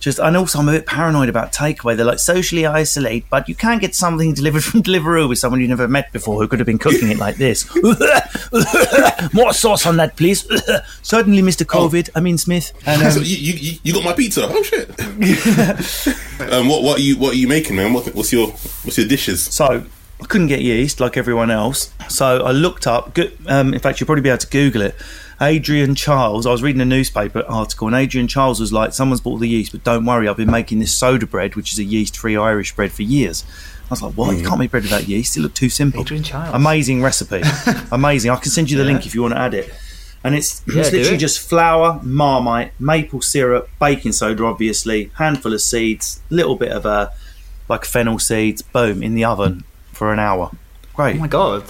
Just, 0.00 0.20
and 0.20 0.36
also 0.36 0.60
I'm 0.60 0.68
a 0.68 0.72
bit 0.72 0.86
paranoid 0.86 1.28
about 1.28 1.52
takeaway. 1.52 1.96
They're 1.96 2.06
like 2.06 2.20
socially 2.20 2.64
isolate, 2.64 3.28
but 3.30 3.48
you 3.48 3.56
can't 3.56 3.80
get 3.80 3.96
something 3.96 4.32
delivered 4.32 4.62
from 4.62 4.80
Deliveroo 4.84 5.28
with 5.28 5.38
someone 5.40 5.60
you've 5.60 5.70
never 5.70 5.88
met 5.88 6.12
before 6.12 6.40
who 6.40 6.46
could 6.46 6.60
have 6.60 6.66
been 6.66 6.78
cooking 6.78 7.08
it 7.10 7.18
like 7.18 7.34
this. 7.34 7.66
More 9.34 9.52
sauce 9.52 9.86
on 9.86 9.96
that, 9.96 10.12
please. 10.16 10.42
Certainly, 11.02 11.42
Mr. 11.42 11.66
COVID. 11.66 12.10
I 12.14 12.20
mean 12.20 12.38
Smith. 12.38 12.72
And, 12.86 13.02
um, 13.02 13.10
so 13.10 13.20
you, 13.20 13.36
you 13.36 13.52
you- 13.54 13.78
you 13.82 13.92
got 13.92 14.04
my 14.04 14.12
pizza? 14.12 14.46
Oh 14.48 14.62
shit! 14.62 14.88
um, 16.52 16.68
what 16.68 16.82
what 16.84 16.98
are 16.98 17.02
you 17.02 17.16
what 17.18 17.32
are 17.34 17.36
you 17.36 17.48
making, 17.48 17.74
man? 17.76 17.92
What, 17.92 18.06
what's 18.14 18.32
your 18.32 18.48
what's 18.48 18.98
your 18.98 19.08
dishes? 19.08 19.42
So 19.42 19.84
I 20.20 20.24
couldn't 20.26 20.48
get 20.48 20.60
yeast 20.62 21.00
like 21.00 21.16
everyone 21.16 21.50
else. 21.50 21.92
So 22.08 22.42
I 22.44 22.50
looked 22.50 22.86
up. 22.86 23.16
Um, 23.46 23.72
in 23.72 23.80
fact, 23.80 24.00
you'll 24.00 24.06
probably 24.06 24.22
be 24.22 24.28
able 24.30 24.38
to 24.38 24.48
Google 24.48 24.82
it. 24.82 24.96
Adrian 25.40 25.94
Charles. 25.94 26.46
I 26.46 26.50
was 26.50 26.62
reading 26.62 26.80
a 26.80 26.84
newspaper 26.84 27.44
article, 27.48 27.86
and 27.86 27.94
Adrian 27.96 28.26
Charles 28.26 28.58
was 28.58 28.72
like, 28.72 28.92
"Someone's 28.92 29.20
bought 29.20 29.38
the 29.38 29.48
yeast, 29.48 29.70
but 29.70 29.84
don't 29.84 30.04
worry, 30.04 30.26
I've 30.28 30.36
been 30.36 30.50
making 30.50 30.80
this 30.80 30.92
soda 30.96 31.26
bread, 31.26 31.54
which 31.54 31.72
is 31.72 31.78
a 31.78 31.84
yeast-free 31.84 32.36
Irish 32.36 32.74
bread, 32.74 32.90
for 32.90 33.02
years." 33.04 33.44
I 33.84 33.90
was 33.90 34.02
like, 34.02 34.14
"What? 34.14 34.36
You 34.36 34.44
can't 34.44 34.58
make 34.58 34.72
bread 34.72 34.82
without 34.82 35.06
yeast? 35.08 35.36
It 35.36 35.40
looked 35.40 35.56
too 35.56 35.68
simple." 35.70 36.00
Adrian 36.00 36.24
Chiles. 36.24 36.52
Amazing 36.54 37.02
recipe. 37.02 37.42
Amazing. 37.92 38.32
I 38.32 38.36
can 38.36 38.50
send 38.50 38.70
you 38.70 38.76
the 38.78 38.84
link 38.84 39.06
if 39.06 39.14
you 39.14 39.22
want 39.22 39.34
to 39.34 39.40
add 39.40 39.54
it. 39.54 39.72
And 40.24 40.34
it's, 40.34 40.62
Yeah, 40.66 40.80
it's 40.80 40.90
literally 40.90 41.14
it. 41.14 41.18
just 41.18 41.38
flour, 41.38 42.00
marmite, 42.02 42.72
maple 42.80 43.22
syrup, 43.22 43.70
baking 43.78 44.10
soda, 44.12 44.44
obviously, 44.44 45.12
handful 45.14 45.54
of 45.54 45.60
seeds, 45.60 46.20
little 46.28 46.56
bit 46.56 46.72
of 46.72 46.84
a 46.84 47.12
like 47.68 47.84
fennel 47.84 48.18
seeds, 48.18 48.60
boom, 48.60 49.02
in 49.04 49.14
the 49.14 49.24
oven 49.24 49.62
for 49.98 50.12
an 50.12 50.20
hour. 50.20 50.50
Great. 50.94 51.16
Oh 51.16 51.18
my 51.18 51.26
god. 51.26 51.64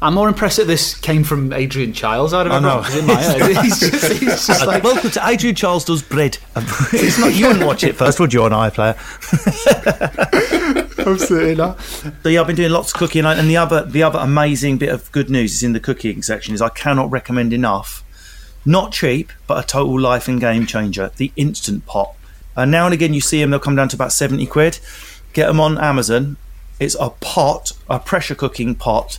I'm 0.00 0.14
more 0.14 0.28
impressed 0.28 0.56
that 0.56 0.66
this 0.66 0.94
came 0.98 1.22
from 1.22 1.52
Adrian 1.52 1.92
of 1.92 2.32
I 2.34 2.40
everyone, 2.40 2.62
know. 2.62 2.80
my 3.06 3.20
head. 3.20 3.56
He's 3.64 3.78
just, 3.78 4.12
he's 4.12 4.46
just 4.46 4.66
like, 4.66 4.82
Welcome 4.82 5.10
to 5.12 5.28
Adrian 5.28 5.54
Charles 5.54 5.84
Does 5.84 6.02
Bread. 6.02 6.38
it's 6.56 7.18
not 7.18 7.34
you 7.34 7.46
wouldn't 7.46 7.64
watch 7.64 7.84
it 7.84 7.94
first, 7.94 8.18
would 8.18 8.32
you, 8.32 8.42
on 8.42 8.50
iPlayer? 8.50 8.96
absolutely 11.06 11.54
not. 11.54 11.80
So 11.80 12.28
yeah, 12.28 12.40
I've 12.40 12.46
been 12.48 12.56
doing 12.56 12.72
lots 12.72 12.92
of 12.92 12.98
cooking, 12.98 13.24
and 13.24 13.48
the 13.48 13.56
other 13.56 13.84
the 13.84 14.02
other 14.02 14.18
amazing 14.18 14.78
bit 14.78 14.88
of 14.88 15.10
good 15.12 15.30
news 15.30 15.54
is 15.54 15.62
in 15.62 15.72
the 15.72 15.80
cooking 15.80 16.22
section 16.22 16.54
is 16.54 16.62
I 16.62 16.68
cannot 16.68 17.10
recommend 17.10 17.52
enough. 17.52 18.02
Not 18.64 18.92
cheap, 18.92 19.32
but 19.46 19.62
a 19.62 19.66
total 19.66 20.00
life 20.00 20.26
and 20.26 20.40
game 20.40 20.66
changer. 20.66 21.12
The 21.16 21.32
instant 21.36 21.86
pot. 21.86 22.14
And 22.56 22.70
now 22.70 22.86
and 22.86 22.94
again 22.94 23.14
you 23.14 23.20
see 23.20 23.40
them; 23.40 23.50
they'll 23.50 23.60
come 23.60 23.76
down 23.76 23.88
to 23.90 23.96
about 23.96 24.12
seventy 24.12 24.46
quid. 24.46 24.80
Get 25.32 25.46
them 25.46 25.60
on 25.60 25.78
Amazon. 25.78 26.38
It's 26.82 26.96
a 26.98 27.10
pot, 27.10 27.72
a 27.88 27.98
pressure 27.98 28.34
cooking 28.34 28.74
pot 28.74 29.18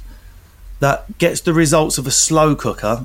that 0.80 1.18
gets 1.18 1.42
the 1.42 1.54
results 1.54 1.98
of 1.98 2.06
a 2.08 2.12
slow 2.12 2.56
cooker, 2.56 3.04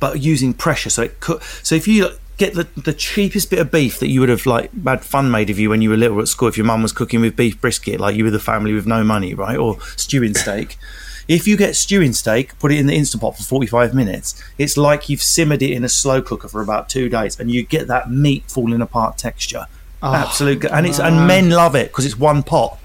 but 0.00 0.20
using 0.20 0.52
pressure. 0.54 0.90
So 0.90 1.02
it 1.02 1.20
cook. 1.20 1.42
So 1.62 1.74
if 1.74 1.86
you 1.88 2.10
get 2.38 2.54
the, 2.54 2.64
the 2.80 2.92
cheapest 2.92 3.50
bit 3.50 3.58
of 3.58 3.70
beef 3.70 3.98
that 3.98 4.08
you 4.08 4.20
would 4.20 4.28
have 4.28 4.46
like 4.46 4.70
had 4.84 5.04
fun 5.04 5.30
made 5.30 5.50
of 5.50 5.58
you 5.58 5.70
when 5.70 5.82
you 5.82 5.90
were 5.90 5.96
little 5.96 6.20
at 6.20 6.28
school, 6.28 6.48
if 6.48 6.56
your 6.56 6.66
mum 6.66 6.82
was 6.82 6.92
cooking 6.92 7.20
with 7.20 7.36
beef 7.36 7.60
brisket, 7.60 8.00
like 8.00 8.16
you 8.16 8.24
were 8.24 8.30
the 8.30 8.38
family 8.38 8.72
with 8.72 8.86
no 8.86 9.02
money, 9.04 9.34
right, 9.34 9.56
or 9.56 9.80
stewing 9.96 10.34
steak. 10.34 10.76
If 11.26 11.46
you 11.46 11.58
get 11.58 11.76
stewing 11.76 12.14
steak, 12.14 12.58
put 12.58 12.72
it 12.72 12.78
in 12.78 12.86
the 12.86 12.94
instant 12.94 13.20
pot 13.20 13.36
for 13.36 13.42
45 13.42 13.92
minutes, 13.92 14.42
it's 14.56 14.78
like 14.78 15.10
you've 15.10 15.22
simmered 15.22 15.60
it 15.62 15.72
in 15.72 15.84
a 15.84 15.88
slow 15.88 16.22
cooker 16.22 16.48
for 16.48 16.62
about 16.62 16.88
two 16.88 17.10
days, 17.10 17.38
and 17.38 17.50
you 17.50 17.64
get 17.64 17.86
that 17.88 18.10
meat 18.10 18.44
falling 18.48 18.80
apart 18.80 19.18
texture. 19.18 19.66
Ah, 20.02 20.26
Absolute, 20.26 20.60
go- 20.60 20.68
and 20.72 20.86
it's 20.86 20.98
and 20.98 21.26
men 21.26 21.50
love 21.50 21.74
it 21.74 21.88
because 21.88 22.06
it's 22.06 22.18
one 22.18 22.42
pot. 22.42 22.78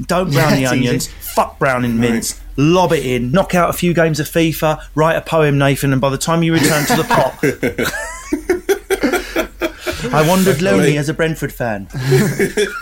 Don't 0.00 0.30
brown 0.32 0.54
the 0.54 0.66
onions. 0.66 1.08
easy. 1.08 1.12
Fuck 1.20 1.58
browning 1.58 1.98
mince. 1.98 2.40
Lob 2.56 2.92
it 2.92 3.04
in. 3.04 3.32
Knock 3.32 3.54
out 3.54 3.70
a 3.70 3.72
few 3.72 3.94
games 3.94 4.20
of 4.20 4.28
FIFA. 4.28 4.82
Write 4.94 5.16
a 5.16 5.20
poem, 5.20 5.58
Nathan. 5.58 5.92
And 5.92 6.00
by 6.00 6.10
the 6.10 6.18
time 6.18 6.42
you 6.42 6.52
return 6.52 6.84
to 6.86 6.96
the 6.96 7.04
pot, 7.04 7.38
I 10.12 10.26
wandered 10.26 10.62
lonely 10.62 10.96
as 10.96 11.08
a 11.08 11.14
Brentford 11.14 11.52
fan. 11.52 11.84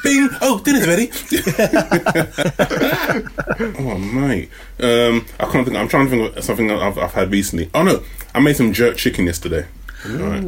Bing! 0.03 0.29
Oh, 0.41 0.61
dinner's 0.65 0.87
ready. 0.87 1.11
oh 3.79 3.99
mate, 3.99 4.50
um, 4.81 5.27
I 5.41 5.50
can't 5.50 5.67
think. 5.67 5.77
I'm 5.77 5.88
trying 5.88 6.07
to 6.07 6.11
think 6.11 6.37
of 6.37 6.45
something 6.45 6.71
I've, 6.71 6.97
I've 6.97 7.12
had 7.12 7.33
recently. 7.33 7.71
Oh 7.75 7.83
no, 7.83 8.03
I 8.35 8.41
made 8.41 8.57
some 8.57 8.73
jerk 8.73 8.97
chicken 8.97 9.27
yesterday. 9.27 9.67
Alright. 10.07 10.45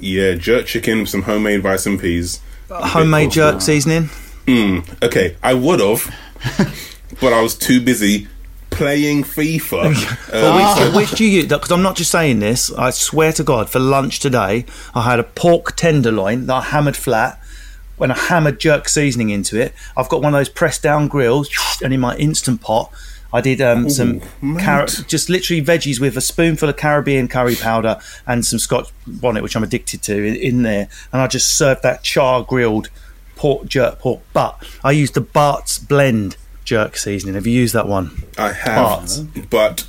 Yeah, 0.00 0.34
jerk 0.34 0.66
chicken 0.66 1.00
with 1.00 1.08
some 1.08 1.22
homemade 1.22 1.64
rice 1.64 1.84
and 1.86 2.00
peas. 2.00 2.40
Homemade 2.70 3.32
jerk 3.32 3.60
seasoning. 3.60 4.08
Mm, 4.48 5.02
okay, 5.02 5.36
I 5.42 5.52
would 5.52 5.78
have, 5.80 6.10
but 7.20 7.34
I 7.34 7.42
was 7.42 7.54
too 7.54 7.82
busy 7.82 8.28
playing 8.70 9.22
FIFA. 9.24 9.84
Um, 10.32 10.74
So 10.78 10.96
which 10.96 11.10
do 11.10 11.24
you? 11.26 11.46
Because 11.46 11.70
I'm 11.70 11.82
not 11.82 11.96
just 11.96 12.10
saying 12.10 12.38
this. 12.38 12.72
I 12.72 12.88
swear 12.88 13.32
to 13.34 13.44
God, 13.44 13.68
for 13.68 13.78
lunch 13.78 14.20
today, 14.20 14.64
I 14.94 15.02
had 15.02 15.18
a 15.20 15.24
pork 15.24 15.76
tenderloin 15.76 16.46
that 16.46 16.54
I 16.54 16.62
hammered 16.62 16.96
flat. 16.96 17.38
When 17.98 18.10
I 18.10 18.16
hammered 18.16 18.58
jerk 18.58 18.88
seasoning 18.88 19.28
into 19.28 19.60
it, 19.60 19.74
I've 19.98 20.08
got 20.08 20.22
one 20.22 20.32
of 20.32 20.38
those 20.38 20.48
pressed 20.48 20.82
down 20.82 21.08
grills, 21.08 21.50
and 21.82 21.92
in 21.92 22.00
my 22.00 22.16
instant 22.16 22.62
pot, 22.62 22.90
I 23.30 23.42
did 23.42 23.60
um, 23.60 23.90
some 23.90 24.22
mate. 24.40 24.62
carrot, 24.62 25.04
just 25.08 25.28
literally 25.28 25.62
veggies 25.62 26.00
with 26.00 26.16
a 26.16 26.22
spoonful 26.22 26.70
of 26.70 26.76
Caribbean 26.78 27.28
curry 27.28 27.54
powder 27.56 28.00
and 28.26 28.46
some 28.46 28.58
Scotch 28.58 28.88
bonnet, 29.06 29.42
which 29.42 29.56
I'm 29.56 29.62
addicted 29.62 30.00
to, 30.04 30.16
in, 30.16 30.36
in 30.36 30.62
there, 30.62 30.88
and 31.12 31.20
I 31.20 31.26
just 31.26 31.52
served 31.58 31.82
that 31.82 32.02
char 32.02 32.44
grilled 32.44 32.88
pork 33.38 33.66
jerk 33.66 33.98
pork. 34.00 34.20
But 34.34 34.62
I 34.84 34.90
used 34.90 35.14
the 35.14 35.20
Bart's 35.22 35.78
blend 35.78 36.36
jerk 36.64 36.96
seasoning. 36.98 37.34
Have 37.36 37.46
you 37.46 37.54
used 37.54 37.74
that 37.74 37.88
one? 37.88 38.24
I 38.36 38.52
have, 38.52 39.48
but 39.48 39.86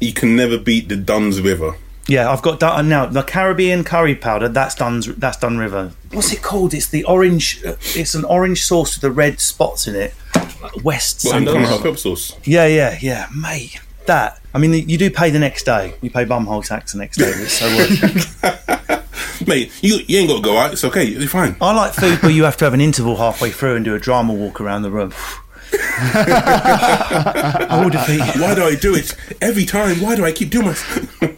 you 0.00 0.12
can 0.14 0.34
never 0.36 0.56
beat 0.56 0.88
the 0.88 0.96
Dunn's 0.96 1.40
River. 1.42 1.76
Yeah, 2.06 2.30
I've 2.30 2.42
got 2.42 2.60
that 2.60 2.84
now. 2.84 3.06
The 3.06 3.22
Caribbean 3.22 3.82
curry 3.82 4.14
powder. 4.14 4.48
That's 4.48 4.74
done. 4.74 5.02
That's 5.16 5.38
Dun 5.38 5.56
River. 5.58 5.92
What's 6.12 6.32
it 6.32 6.42
called? 6.42 6.74
It's 6.74 6.88
the 6.88 7.02
orange. 7.04 7.62
uh, 7.64 7.76
It's 7.94 8.14
an 8.14 8.24
orange 8.24 8.62
sauce 8.64 8.94
with 8.96 9.00
the 9.02 9.10
red 9.10 9.40
spots 9.40 9.86
in 9.86 9.94
it. 9.96 10.14
West. 10.82 11.24
What, 11.24 11.36
in 11.36 11.46
something. 11.46 11.62
Caramel 11.64 11.78
pepper 11.82 11.96
sauce? 11.96 12.36
Yeah, 12.44 12.66
yeah, 12.66 12.98
yeah, 13.00 13.28
mate. 13.34 13.80
That. 14.06 14.38
I 14.52 14.58
mean, 14.58 14.86
you 14.86 14.98
do 14.98 15.10
pay 15.10 15.30
the 15.30 15.38
next 15.38 15.62
day. 15.64 15.94
You 16.02 16.10
pay 16.10 16.26
bumhole 16.26 16.62
tax 16.64 16.92
the 16.92 16.98
next 16.98 17.16
day. 17.16 17.32
It's 17.34 17.54
so 17.54 17.66
worth. 17.74 18.63
mate, 19.46 19.70
you 19.82 19.98
you 20.06 20.18
ain't 20.18 20.28
got 20.28 20.36
to 20.36 20.42
go 20.42 20.56
out. 20.56 20.72
It's 20.72 20.84
okay. 20.84 21.04
You're 21.04 21.28
fine. 21.28 21.56
I 21.60 21.72
like 21.74 21.92
food 21.94 22.22
where 22.22 22.32
you 22.32 22.44
have 22.44 22.56
to 22.58 22.64
have 22.64 22.74
an 22.74 22.80
interval 22.80 23.16
halfway 23.16 23.50
through 23.50 23.76
and 23.76 23.84
do 23.84 23.94
a 23.94 23.98
drama 24.00 24.32
walk 24.34 24.60
around 24.60 24.82
the 24.82 24.90
room. 24.90 25.12
All 27.70 27.88
defeated. 27.90 28.40
Why 28.40 28.54
do 28.54 28.62
I 28.64 28.76
do 28.80 28.94
it 28.94 29.14
every 29.40 29.64
time? 29.64 30.00
Why 30.00 30.14
do 30.14 30.24
I 30.24 30.32
keep 30.32 30.50
doing 30.50 30.66
this? 30.68 30.84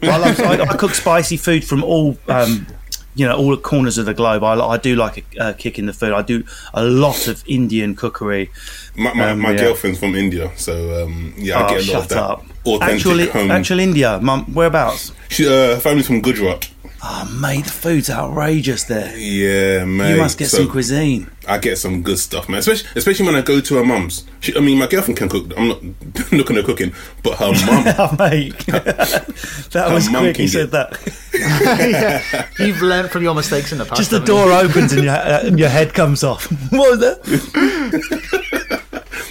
I, 0.02 0.16
love, 0.18 0.38
I, 0.40 0.62
I 0.62 0.76
cook 0.76 0.94
spicy 0.94 1.36
food 1.36 1.64
from 1.64 1.82
all, 1.84 2.18
um, 2.28 2.66
you 3.14 3.26
know, 3.26 3.36
all 3.36 3.56
corners 3.56 3.96
of 3.98 4.06
the 4.06 4.14
globe. 4.14 4.44
I, 4.44 4.54
I 4.60 4.76
do 4.76 4.94
like 4.94 5.24
a 5.36 5.42
uh, 5.42 5.52
kick 5.54 5.78
in 5.78 5.86
the 5.86 5.92
food. 5.92 6.12
I 6.12 6.22
do 6.22 6.44
a 6.74 6.84
lot 6.84 7.28
of 7.28 7.42
Indian 7.46 7.94
cookery. 7.96 8.50
my 8.96 9.12
my, 9.14 9.30
Um, 9.30 9.40
my 9.40 9.52
yeah. 9.52 9.58
girlfriend's 9.58 9.98
from 10.00 10.14
India, 10.14 10.50
so 10.56 11.04
um, 11.04 11.32
yeah, 11.38 11.58
I 11.60 11.64
Oh, 11.64 11.68
get 11.68 11.76
a 11.76 11.80
lot 11.80 11.84
shut 11.86 12.02
of 12.02 12.08
that 12.10 12.18
up. 12.22 12.44
authentic 12.66 12.96
Actual, 13.06 13.26
home. 13.32 13.50
actual 13.50 13.78
India, 13.80 14.18
mum, 14.20 14.44
whereabouts? 14.54 15.12
she, 15.28 15.46
uh, 15.46 15.50
her 15.50 15.80
family's 15.80 16.06
from 16.08 16.20
Gujarat. 16.20 16.68
Oh, 17.02 17.38
mate, 17.40 17.64
the 17.64 17.70
food's 17.70 18.08
outrageous 18.10 18.84
there. 18.84 19.16
Yeah, 19.16 19.84
man. 19.84 20.14
You 20.14 20.20
must 20.22 20.38
get 20.38 20.48
some 20.48 20.68
cuisine. 20.68 21.30
I 21.46 21.58
get 21.58 21.76
some 21.78 22.02
good 22.02 22.18
stuff, 22.18 22.48
man. 22.48 22.58
Especially, 22.58 22.88
especially 22.96 23.26
when 23.26 23.36
I 23.36 23.42
go 23.42 23.60
to 23.60 23.74
her 23.76 23.84
mum's. 23.84 24.24
She, 24.40 24.56
I 24.56 24.60
mean, 24.60 24.78
my 24.78 24.86
girlfriend 24.86 25.18
can 25.18 25.28
cook. 25.28 25.52
I'm 25.56 25.68
not 25.68 25.82
looking 26.32 26.56
at 26.56 26.64
cooking, 26.64 26.92
but 27.22 27.36
her 27.38 27.46
mum. 27.66 27.84
Oh, 27.98 28.16
mate. 28.18 28.56
that 28.66 29.88
was 29.92 30.08
quick 30.08 30.34
can 30.36 30.42
you 30.42 30.48
said 30.48 30.70
get- 30.70 30.90
that. 30.90 32.48
You've 32.58 32.80
learned 32.82 33.10
from 33.10 33.22
your 33.22 33.34
mistakes 33.34 33.70
in 33.72 33.78
the 33.78 33.84
past. 33.84 33.98
Just 33.98 34.10
the 34.10 34.18
haven't 34.20 34.34
you? 34.34 34.42
door 34.42 34.52
opens 34.52 34.92
and 34.92 35.04
your, 35.04 35.14
uh, 35.14 35.40
and 35.44 35.58
your 35.58 35.68
head 35.68 35.92
comes 35.94 36.24
off. 36.24 36.50
what 36.72 36.90
was 36.92 37.00
that? 37.00 37.22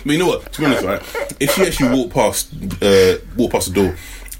But 0.05 0.11
you 0.11 0.19
know 0.19 0.27
what? 0.27 0.53
To 0.53 0.59
be 0.61 0.65
honest, 0.67 0.83
right? 0.85 1.01
If 1.39 1.55
she 1.55 1.63
actually 1.63 1.89
walked 1.97 2.13
past, 2.13 2.53
uh, 2.81 3.15
walked 3.35 3.53
past 3.53 3.73
the 3.73 3.81
door, 3.81 3.95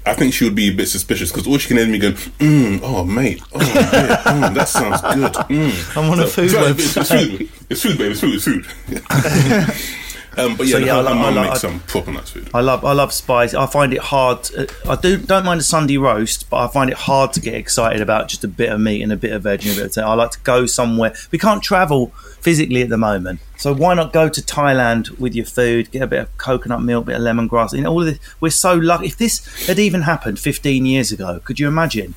I 0.06 0.14
think 0.14 0.32
she 0.32 0.44
would 0.44 0.54
be 0.54 0.68
a 0.68 0.74
bit 0.74 0.88
suspicious 0.88 1.32
because 1.32 1.46
all 1.46 1.58
she 1.58 1.68
can 1.68 1.78
hear 1.78 1.88
me 1.88 1.98
going, 1.98 2.14
mm, 2.14 2.80
"Oh, 2.82 3.04
mate, 3.04 3.42
oh, 3.52 3.60
yeah, 3.60 4.22
mm, 4.24 4.54
that 4.54 4.68
sounds 4.68 5.00
good." 5.00 5.32
Mm. 5.32 5.96
I'm 5.96 6.10
on 6.10 6.20
a 6.20 6.26
food 6.26 6.52
right, 6.52 6.70
it's, 6.70 6.96
it's 6.96 7.10
food. 7.10 7.50
It's 7.68 7.82
food, 7.82 7.98
babe. 7.98 8.12
It's 8.12 8.20
food. 8.20 8.34
It's 8.34 8.44
food. 8.44 10.00
um, 10.36 10.56
but 10.56 10.66
yeah, 10.66 10.72
So, 10.72 10.78
yeah, 10.78 10.86
her, 10.94 10.98
I 10.98 11.00
like- 11.02 11.14
her 11.16 11.20
I 11.24 11.30
like- 11.30 11.48
makes 11.50 11.60
some 11.60 11.80
proper 11.80 12.12
nice 12.12 12.30
food. 12.30 12.48
I 12.54 12.60
love 12.60 12.84
I 12.84 12.92
love 12.92 13.12
spice. 13.12 13.54
I 13.54 13.66
find 13.66 13.92
it 13.92 14.00
hard. 14.00 14.48
I 14.88 14.96
do 14.96 15.16
don't 15.18 15.44
mind 15.44 15.60
a 15.60 15.64
Sunday 15.64 15.96
roast, 15.96 16.48
but 16.50 16.58
I 16.58 16.68
find 16.68 16.90
it 16.90 16.96
hard 16.96 17.32
to 17.34 17.40
get 17.40 17.54
excited 17.54 18.00
about 18.00 18.28
just 18.28 18.44
a 18.44 18.48
bit 18.48 18.70
of 18.70 18.80
meat 18.80 19.02
and 19.02 19.12
a 19.12 19.16
bit 19.16 19.32
of 19.32 19.42
veg 19.42 19.64
and 19.66 19.72
a 19.78 19.82
bit 19.82 19.96
of. 19.96 20.04
I 20.04 20.14
like 20.14 20.30
to 20.32 20.40
go 20.40 20.66
somewhere. 20.66 21.14
We 21.30 21.38
can't 21.38 21.62
travel 21.62 22.12
physically 22.40 22.82
at 22.82 22.88
the 22.90 22.96
moment, 22.96 23.40
so 23.56 23.74
why 23.74 23.94
not 23.94 24.12
go 24.12 24.28
to 24.28 24.40
Thailand 24.40 25.18
with 25.18 25.34
your 25.34 25.46
food? 25.46 25.90
Get 25.90 26.02
a 26.02 26.06
bit 26.06 26.20
of 26.20 26.38
coconut 26.38 26.82
milk, 26.82 27.06
bit 27.06 27.16
of 27.16 27.22
lemongrass. 27.22 27.72
You 27.72 27.80
know, 27.82 27.90
all 27.92 28.00
of 28.00 28.06
this. 28.06 28.18
We're 28.40 28.50
so 28.50 28.74
lucky. 28.74 29.06
If 29.06 29.16
this 29.18 29.66
had 29.66 29.78
even 29.78 30.02
happened 30.02 30.38
15 30.38 30.86
years 30.86 31.10
ago, 31.12 31.40
could 31.44 31.58
you 31.58 31.66
imagine? 31.68 32.14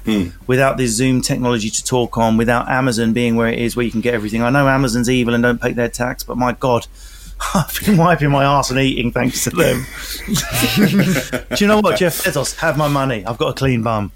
Without 0.48 0.78
this 0.78 0.92
Zoom 0.92 1.22
technology 1.22 1.70
to 1.70 1.84
talk 1.84 2.18
on, 2.18 2.38
without 2.38 2.70
Amazon 2.70 3.14
being 3.14 3.36
where 3.36 3.48
it 3.48 3.60
is, 3.60 3.76
where 3.76 3.86
you 3.86 3.92
can 3.92 4.02
get 4.02 4.14
everything. 4.14 4.44
I 4.44 4.50
know 4.50 4.68
Amazon's 4.68 5.10
evil 5.10 5.34
and 5.34 5.42
don't 5.44 5.62
pay 5.62 5.74
their 5.74 5.90
tax, 5.90 6.24
but 6.24 6.38
my 6.38 6.52
God. 6.54 6.88
I've 7.54 7.80
been 7.86 7.98
wiping 7.98 8.30
my 8.32 8.44
arse 8.46 8.70
and 8.70 8.80
eating 8.80 9.12
thanks 9.12 9.44
to 9.46 9.50
them. 9.52 9.86
Do 11.56 11.64
you 11.64 11.68
know 11.68 11.80
what, 11.80 11.98
Jeff 11.98 12.24
Bezos? 12.24 12.56
Have 12.58 12.78
my 12.78 12.88
money. 12.88 13.26
I've 13.26 13.38
got 13.38 13.50
a 13.50 13.54
clean 13.54 13.82
bum. 13.84 14.12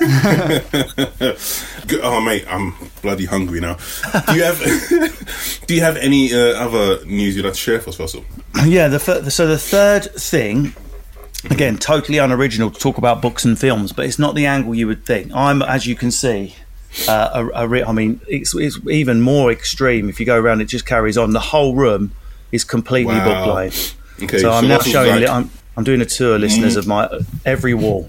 Oh 2.02 2.20
mate, 2.20 2.44
I'm 2.48 2.74
bloody 3.02 3.26
hungry 3.26 3.60
now. 3.60 3.76
Do 4.28 4.34
you 4.34 4.42
have 4.44 5.62
do 5.66 5.74
you 5.74 5.80
have 5.80 5.96
any 5.96 6.32
uh, 6.32 6.38
other 6.38 7.04
news 7.04 7.36
you'd 7.36 7.44
like 7.44 7.54
to 7.54 7.58
share 7.58 7.80
for 7.80 7.90
us, 7.90 7.98
Russell? 7.98 8.24
Yeah. 8.64 8.88
The 8.88 8.98
th- 8.98 9.32
so 9.32 9.46
the 9.46 9.58
third 9.58 10.04
thing, 10.14 10.74
again, 11.50 11.76
totally 11.78 12.18
unoriginal 12.18 12.70
to 12.70 12.78
talk 12.78 12.98
about 12.98 13.20
books 13.20 13.44
and 13.44 13.58
films, 13.58 13.92
but 13.92 14.06
it's 14.06 14.18
not 14.18 14.34
the 14.34 14.46
angle 14.46 14.74
you 14.74 14.86
would 14.86 15.04
think. 15.04 15.32
I'm, 15.34 15.60
as 15.62 15.86
you 15.86 15.94
can 15.96 16.10
see, 16.10 16.54
uh, 17.08 17.30
a, 17.54 17.64
a 17.64 17.68
re- 17.68 17.82
I 17.84 17.92
mean, 17.92 18.20
it's, 18.28 18.54
it's 18.54 18.78
even 18.88 19.20
more 19.20 19.50
extreme. 19.50 20.08
If 20.08 20.18
you 20.20 20.26
go 20.26 20.38
around, 20.38 20.60
it 20.60 20.66
just 20.66 20.86
carries 20.86 21.18
on. 21.18 21.32
The 21.32 21.40
whole 21.40 21.74
room 21.74 22.12
is 22.52 22.64
completely 22.64 23.14
Wow. 23.14 23.24
book 23.44 23.54
lined. 23.54 23.94
Okay, 24.22 24.38
so 24.38 24.50
I'm 24.52 24.68
now 24.68 24.78
showing. 24.80 25.20
like- 25.22 25.28
I'm, 25.30 25.50
I'm 25.76 25.84
doing 25.84 26.00
a 26.00 26.04
tour, 26.06 26.38
listeners, 26.38 26.76
of 26.76 26.86
my 26.86 27.08
every 27.44 27.74
wall. 27.74 28.08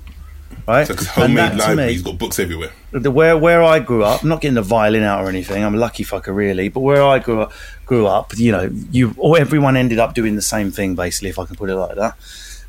Right, 0.67 0.89
And 0.89 0.97
homemade 0.99 1.55
library. 1.57 1.75
me- 1.87 1.91
He's 1.93 2.01
got 2.03 2.17
books 2.17 2.39
everywhere. 2.39 2.69
the 2.93 3.11
where 3.11 3.35
where 3.37 3.61
I 3.61 3.79
grew 3.79 4.03
up, 4.05 4.23
I'm 4.23 4.29
not 4.29 4.39
getting 4.39 4.55
the 4.55 4.61
violin 4.61 5.03
out 5.03 5.21
or 5.25 5.27
anything. 5.27 5.61
I'm 5.63 5.75
a 5.75 5.77
lucky 5.77 6.05
fucker, 6.05 6.33
really. 6.33 6.69
But 6.69 6.81
where 6.81 7.03
I 7.03 7.19
grew 7.19 7.41
up, 7.41 7.51
grew 7.85 8.07
up, 8.07 8.31
you 8.37 8.51
know, 8.53 8.69
you 8.91 9.13
or 9.17 9.37
everyone 9.37 9.75
ended 9.75 9.99
up 9.99 10.13
doing 10.13 10.35
the 10.37 10.41
same 10.41 10.71
thing, 10.71 10.95
basically, 10.95 11.29
if 11.31 11.37
I 11.39 11.43
can 11.45 11.57
put 11.57 11.69
it 11.69 11.75
like 11.75 11.95
that. 11.95 12.15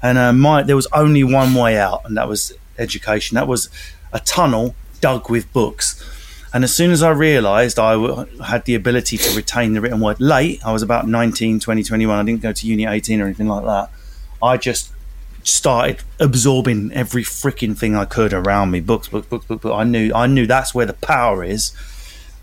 And 0.02 0.18
uh, 0.18 0.32
my 0.32 0.64
there 0.64 0.74
was 0.74 0.88
only 0.92 1.22
one 1.22 1.54
way 1.54 1.78
out, 1.78 2.00
and 2.04 2.16
that 2.16 2.26
was 2.28 2.52
education. 2.78 3.36
That 3.36 3.46
was 3.46 3.68
a 4.12 4.18
tunnel 4.18 4.74
dug 5.00 5.30
with 5.30 5.52
books. 5.52 6.02
And 6.54 6.62
as 6.62 6.72
soon 6.72 6.92
as 6.92 7.02
I 7.02 7.10
realised 7.10 7.80
I 7.80 7.94
w- 7.94 8.26
had 8.38 8.64
the 8.64 8.76
ability 8.76 9.18
to 9.18 9.36
retain 9.36 9.74
the 9.74 9.80
written 9.80 9.98
word 9.98 10.20
late, 10.20 10.64
I 10.64 10.72
was 10.72 10.82
about 10.82 11.08
19, 11.08 11.58
20, 11.58 11.82
21. 11.82 12.16
I 12.16 12.22
didn't 12.22 12.42
go 12.42 12.52
to 12.52 12.66
uni 12.66 12.86
18 12.86 13.20
or 13.20 13.24
anything 13.24 13.48
like 13.48 13.64
that. 13.64 13.90
I 14.40 14.56
just 14.56 14.92
started 15.42 16.04
absorbing 16.20 16.92
every 16.92 17.24
freaking 17.24 17.76
thing 17.76 17.96
I 17.96 18.04
could 18.04 18.32
around 18.32 18.70
me. 18.70 18.78
Books, 18.78 19.08
books, 19.08 19.26
books, 19.26 19.46
books. 19.46 19.62
books. 19.64 19.74
I 19.74 19.82
knew, 19.82 20.12
I 20.14 20.28
knew 20.28 20.46
that's 20.46 20.72
where 20.72 20.86
the 20.86 20.92
power 20.92 21.42
is. 21.42 21.72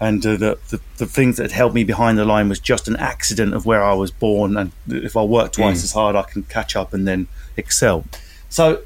And 0.02 0.26
uh, 0.26 0.32
the, 0.36 0.60
the 0.70 0.82
the 0.98 1.06
things 1.06 1.38
that 1.38 1.52
held 1.52 1.76
me 1.76 1.84
behind 1.84 2.18
the 2.18 2.26
line 2.26 2.50
was 2.50 2.60
just 2.60 2.88
an 2.88 2.96
accident 2.96 3.54
of 3.54 3.68
where 3.68 3.84
I 3.84 3.94
was 3.94 4.10
born. 4.10 4.58
And 4.58 4.72
if 4.88 5.16
I 5.16 5.24
work 5.24 5.52
twice 5.52 5.84
as 5.84 5.92
hard, 5.94 6.16
I 6.16 6.24
can 6.24 6.42
catch 6.44 6.76
up 6.76 6.92
and 6.92 7.08
then 7.08 7.28
excel. 7.56 8.04
So 8.50 8.82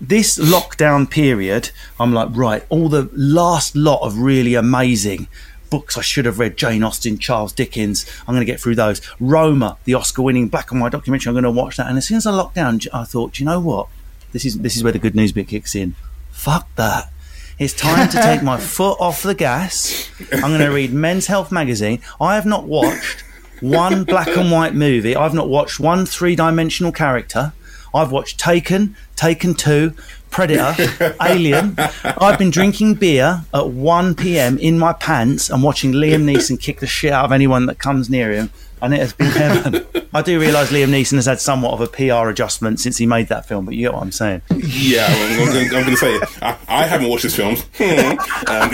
this 0.00 0.38
lockdown 0.38 1.10
period, 1.10 1.70
I'm 1.98 2.12
like, 2.14 2.28
right, 2.32 2.64
all 2.68 2.88
the 2.88 3.10
last 3.12 3.76
lot 3.76 4.00
of 4.02 4.18
really 4.18 4.54
amazing 4.54 5.28
books 5.70 5.96
I 5.96 6.00
should 6.00 6.24
have 6.24 6.38
read 6.38 6.56
Jane 6.56 6.82
Austen, 6.82 7.18
Charles 7.18 7.52
Dickens. 7.52 8.04
I'm 8.22 8.34
going 8.34 8.44
to 8.44 8.52
get 8.52 8.60
through 8.60 8.74
those. 8.74 9.00
Roma, 9.20 9.78
the 9.84 9.94
Oscar 9.94 10.22
winning 10.22 10.48
black 10.48 10.72
and 10.72 10.80
white 10.80 10.92
documentary, 10.92 11.30
I'm 11.30 11.34
going 11.34 11.44
to 11.44 11.50
watch 11.50 11.76
that. 11.76 11.86
And 11.86 11.96
as 11.96 12.06
soon 12.06 12.16
as 12.16 12.26
I 12.26 12.32
locked 12.32 12.56
down, 12.56 12.80
I 12.92 13.04
thought, 13.04 13.38
you 13.38 13.46
know 13.46 13.60
what? 13.60 13.88
This 14.32 14.44
is 14.44 14.58
this 14.58 14.76
is 14.76 14.84
where 14.84 14.92
the 14.92 14.98
good 14.98 15.14
news 15.14 15.32
bit 15.32 15.48
kicks 15.48 15.74
in. 15.74 15.94
Fuck 16.30 16.68
that. 16.76 17.12
It's 17.58 17.74
time 17.74 18.08
to 18.08 18.22
take 18.22 18.42
my 18.42 18.56
foot 18.60 18.96
off 19.00 19.22
the 19.22 19.34
gas. 19.34 20.10
I'm 20.32 20.50
going 20.50 20.60
to 20.60 20.70
read 20.70 20.92
Men's 20.92 21.26
Health 21.26 21.52
magazine. 21.52 22.00
I 22.20 22.36
have 22.36 22.46
not 22.46 22.64
watched 22.64 23.24
one 23.60 24.04
black 24.04 24.28
and 24.28 24.50
white 24.50 24.74
movie. 24.74 25.14
I've 25.14 25.34
not 25.34 25.48
watched 25.48 25.78
one 25.80 26.06
three 26.06 26.36
dimensional 26.36 26.92
character. 26.92 27.52
I've 27.94 28.10
watched 28.12 28.38
Taken, 28.38 28.96
Taken 29.16 29.54
2, 29.54 29.92
Predator, 30.30 31.16
Alien. 31.22 31.74
I've 32.04 32.38
been 32.38 32.50
drinking 32.50 32.94
beer 32.94 33.42
at 33.52 33.68
1 33.68 34.14
p.m. 34.14 34.58
in 34.58 34.78
my 34.78 34.92
pants 34.92 35.50
and 35.50 35.62
watching 35.62 35.92
Liam 35.92 36.22
Neeson 36.24 36.60
kick 36.60 36.80
the 36.80 36.86
shit 36.86 37.12
out 37.12 37.24
of 37.24 37.32
anyone 37.32 37.66
that 37.66 37.78
comes 37.78 38.08
near 38.08 38.30
him. 38.32 38.50
And 38.82 38.94
it 38.94 39.00
has 39.00 39.12
been 39.12 39.26
heaven. 39.26 39.84
I 40.14 40.22
do 40.22 40.40
realise 40.40 40.70
Liam 40.70 40.88
Neeson 40.88 41.16
has 41.16 41.26
had 41.26 41.38
somewhat 41.38 41.72
of 41.74 41.80
a 41.82 41.86
PR 41.86 42.30
adjustment 42.30 42.80
since 42.80 42.96
he 42.96 43.04
made 43.04 43.28
that 43.28 43.44
film, 43.46 43.66
but 43.66 43.74
you 43.74 43.82
get 43.82 43.92
what 43.92 44.02
I'm 44.02 44.10
saying. 44.12 44.40
Yeah, 44.56 45.06
I'm, 45.10 45.48
I'm, 45.50 45.68
going 45.68 45.84
to 45.84 45.96
say 45.98 46.14
it. 46.14 46.42
I, 46.42 46.56
I 46.66 46.86
haven't 46.86 47.08
watched 47.10 47.24
this 47.24 47.36
film. 47.36 47.56
Hmm. 47.74 48.16
um, 48.50 48.70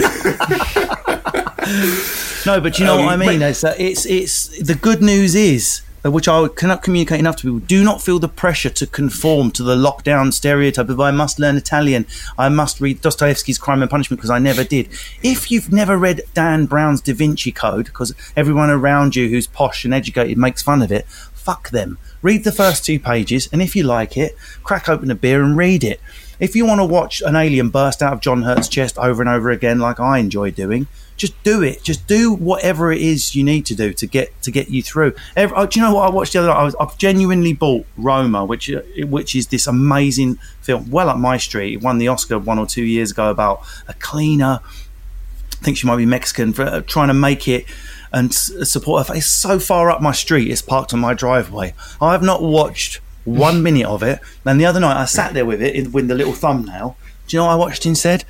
No, 2.46 2.60
but 2.60 2.78
you 2.78 2.84
know 2.84 2.98
Um, 2.98 3.06
what 3.06 3.14
I 3.14 3.16
mean. 3.16 3.42
It's, 3.42 3.64
it's 3.64 4.06
it's 4.06 4.56
the 4.62 4.76
good 4.76 5.02
news 5.02 5.34
is 5.34 5.80
which 6.10 6.28
I 6.28 6.48
cannot 6.48 6.82
communicate 6.82 7.20
enough 7.20 7.36
to 7.36 7.42
people. 7.42 7.58
Do 7.60 7.82
not 7.84 8.02
feel 8.02 8.18
the 8.18 8.28
pressure 8.28 8.70
to 8.70 8.86
conform 8.86 9.50
to 9.52 9.62
the 9.62 9.76
lockdown 9.76 10.32
stereotype 10.32 10.88
of 10.88 11.00
I 11.00 11.10
must 11.10 11.38
learn 11.38 11.56
Italian, 11.56 12.06
I 12.38 12.48
must 12.48 12.80
read 12.80 13.00
Dostoevsky's 13.00 13.58
Crime 13.58 13.82
and 13.82 13.90
Punishment 13.90 14.18
because 14.18 14.30
I 14.30 14.38
never 14.38 14.64
did. 14.64 14.88
If 15.22 15.50
you've 15.50 15.72
never 15.72 15.96
read 15.96 16.22
Dan 16.34 16.66
Brown's 16.66 17.00
Da 17.00 17.14
Vinci 17.14 17.52
Code, 17.52 17.86
because 17.86 18.14
everyone 18.36 18.70
around 18.70 19.16
you 19.16 19.28
who's 19.28 19.46
posh 19.46 19.84
and 19.84 19.94
educated 19.94 20.38
makes 20.38 20.62
fun 20.62 20.82
of 20.82 20.92
it, 20.92 21.06
fuck 21.08 21.70
them. 21.70 21.98
Read 22.22 22.44
the 22.44 22.52
first 22.52 22.84
two 22.84 22.98
pages, 22.98 23.48
and 23.52 23.62
if 23.62 23.76
you 23.76 23.84
like 23.84 24.16
it, 24.16 24.36
crack 24.62 24.88
open 24.88 25.10
a 25.10 25.14
beer 25.14 25.42
and 25.42 25.56
read 25.56 25.84
it. 25.84 26.00
If 26.38 26.54
you 26.56 26.66
want 26.66 26.80
to 26.80 26.84
watch 26.84 27.22
an 27.22 27.36
alien 27.36 27.70
burst 27.70 28.02
out 28.02 28.12
of 28.12 28.20
John 28.20 28.42
Hurt's 28.42 28.68
chest 28.68 28.98
over 28.98 29.22
and 29.22 29.28
over 29.28 29.50
again, 29.50 29.78
like 29.78 30.00
I 30.00 30.18
enjoy 30.18 30.50
doing, 30.50 30.86
just 31.16 31.40
do 31.42 31.62
it. 31.62 31.82
Just 31.82 32.06
do 32.06 32.32
whatever 32.34 32.92
it 32.92 33.00
is 33.00 33.34
you 33.34 33.42
need 33.42 33.66
to 33.66 33.74
do 33.74 33.92
to 33.94 34.06
get 34.06 34.40
to 34.42 34.50
get 34.50 34.68
you 34.68 34.82
through. 34.82 35.14
Every, 35.34 35.56
oh, 35.56 35.66
do 35.66 35.80
you 35.80 35.86
know 35.86 35.94
what 35.94 36.10
I 36.10 36.14
watched 36.14 36.34
the 36.34 36.40
other 36.40 36.48
night? 36.48 36.58
I 36.58 36.64
was, 36.64 36.74
I've 36.78 36.96
genuinely 36.98 37.52
bought 37.52 37.86
Roma, 37.96 38.44
which 38.44 38.70
uh, 38.70 38.82
which 39.06 39.34
is 39.34 39.48
this 39.48 39.66
amazing 39.66 40.36
film, 40.60 40.90
well 40.90 41.08
up 41.08 41.18
my 41.18 41.36
street. 41.38 41.74
It 41.74 41.82
won 41.82 41.98
the 41.98 42.08
Oscar 42.08 42.38
one 42.38 42.58
or 42.58 42.66
two 42.66 42.84
years 42.84 43.10
ago 43.10 43.30
about 43.30 43.62
a 43.88 43.94
cleaner. 43.94 44.60
I 44.62 45.64
think 45.64 45.78
she 45.78 45.86
might 45.86 45.96
be 45.96 46.06
Mexican 46.06 46.52
for 46.52 46.62
uh, 46.62 46.80
trying 46.82 47.08
to 47.08 47.14
make 47.14 47.48
it 47.48 47.64
and 48.12 48.30
s- 48.30 48.52
support 48.64 49.08
her. 49.08 49.14
It's 49.14 49.26
so 49.26 49.58
far 49.58 49.90
up 49.90 50.02
my 50.02 50.12
street. 50.12 50.50
It's 50.50 50.62
parked 50.62 50.92
on 50.92 51.00
my 51.00 51.14
driveway. 51.14 51.74
I 52.00 52.12
have 52.12 52.22
not 52.22 52.42
watched 52.42 53.00
one 53.24 53.62
minute 53.62 53.86
of 53.86 54.02
it. 54.02 54.20
And 54.44 54.60
the 54.60 54.66
other 54.66 54.80
night 54.80 54.96
I 55.00 55.06
sat 55.06 55.32
there 55.34 55.46
with 55.46 55.62
it 55.62 55.74
in, 55.74 55.92
with 55.92 56.08
the 56.08 56.14
little 56.14 56.34
thumbnail. 56.34 56.96
Do 57.26 57.36
you 57.36 57.40
know 57.40 57.46
what 57.46 57.52
I 57.52 57.56
watched 57.56 57.86
instead? 57.86 58.24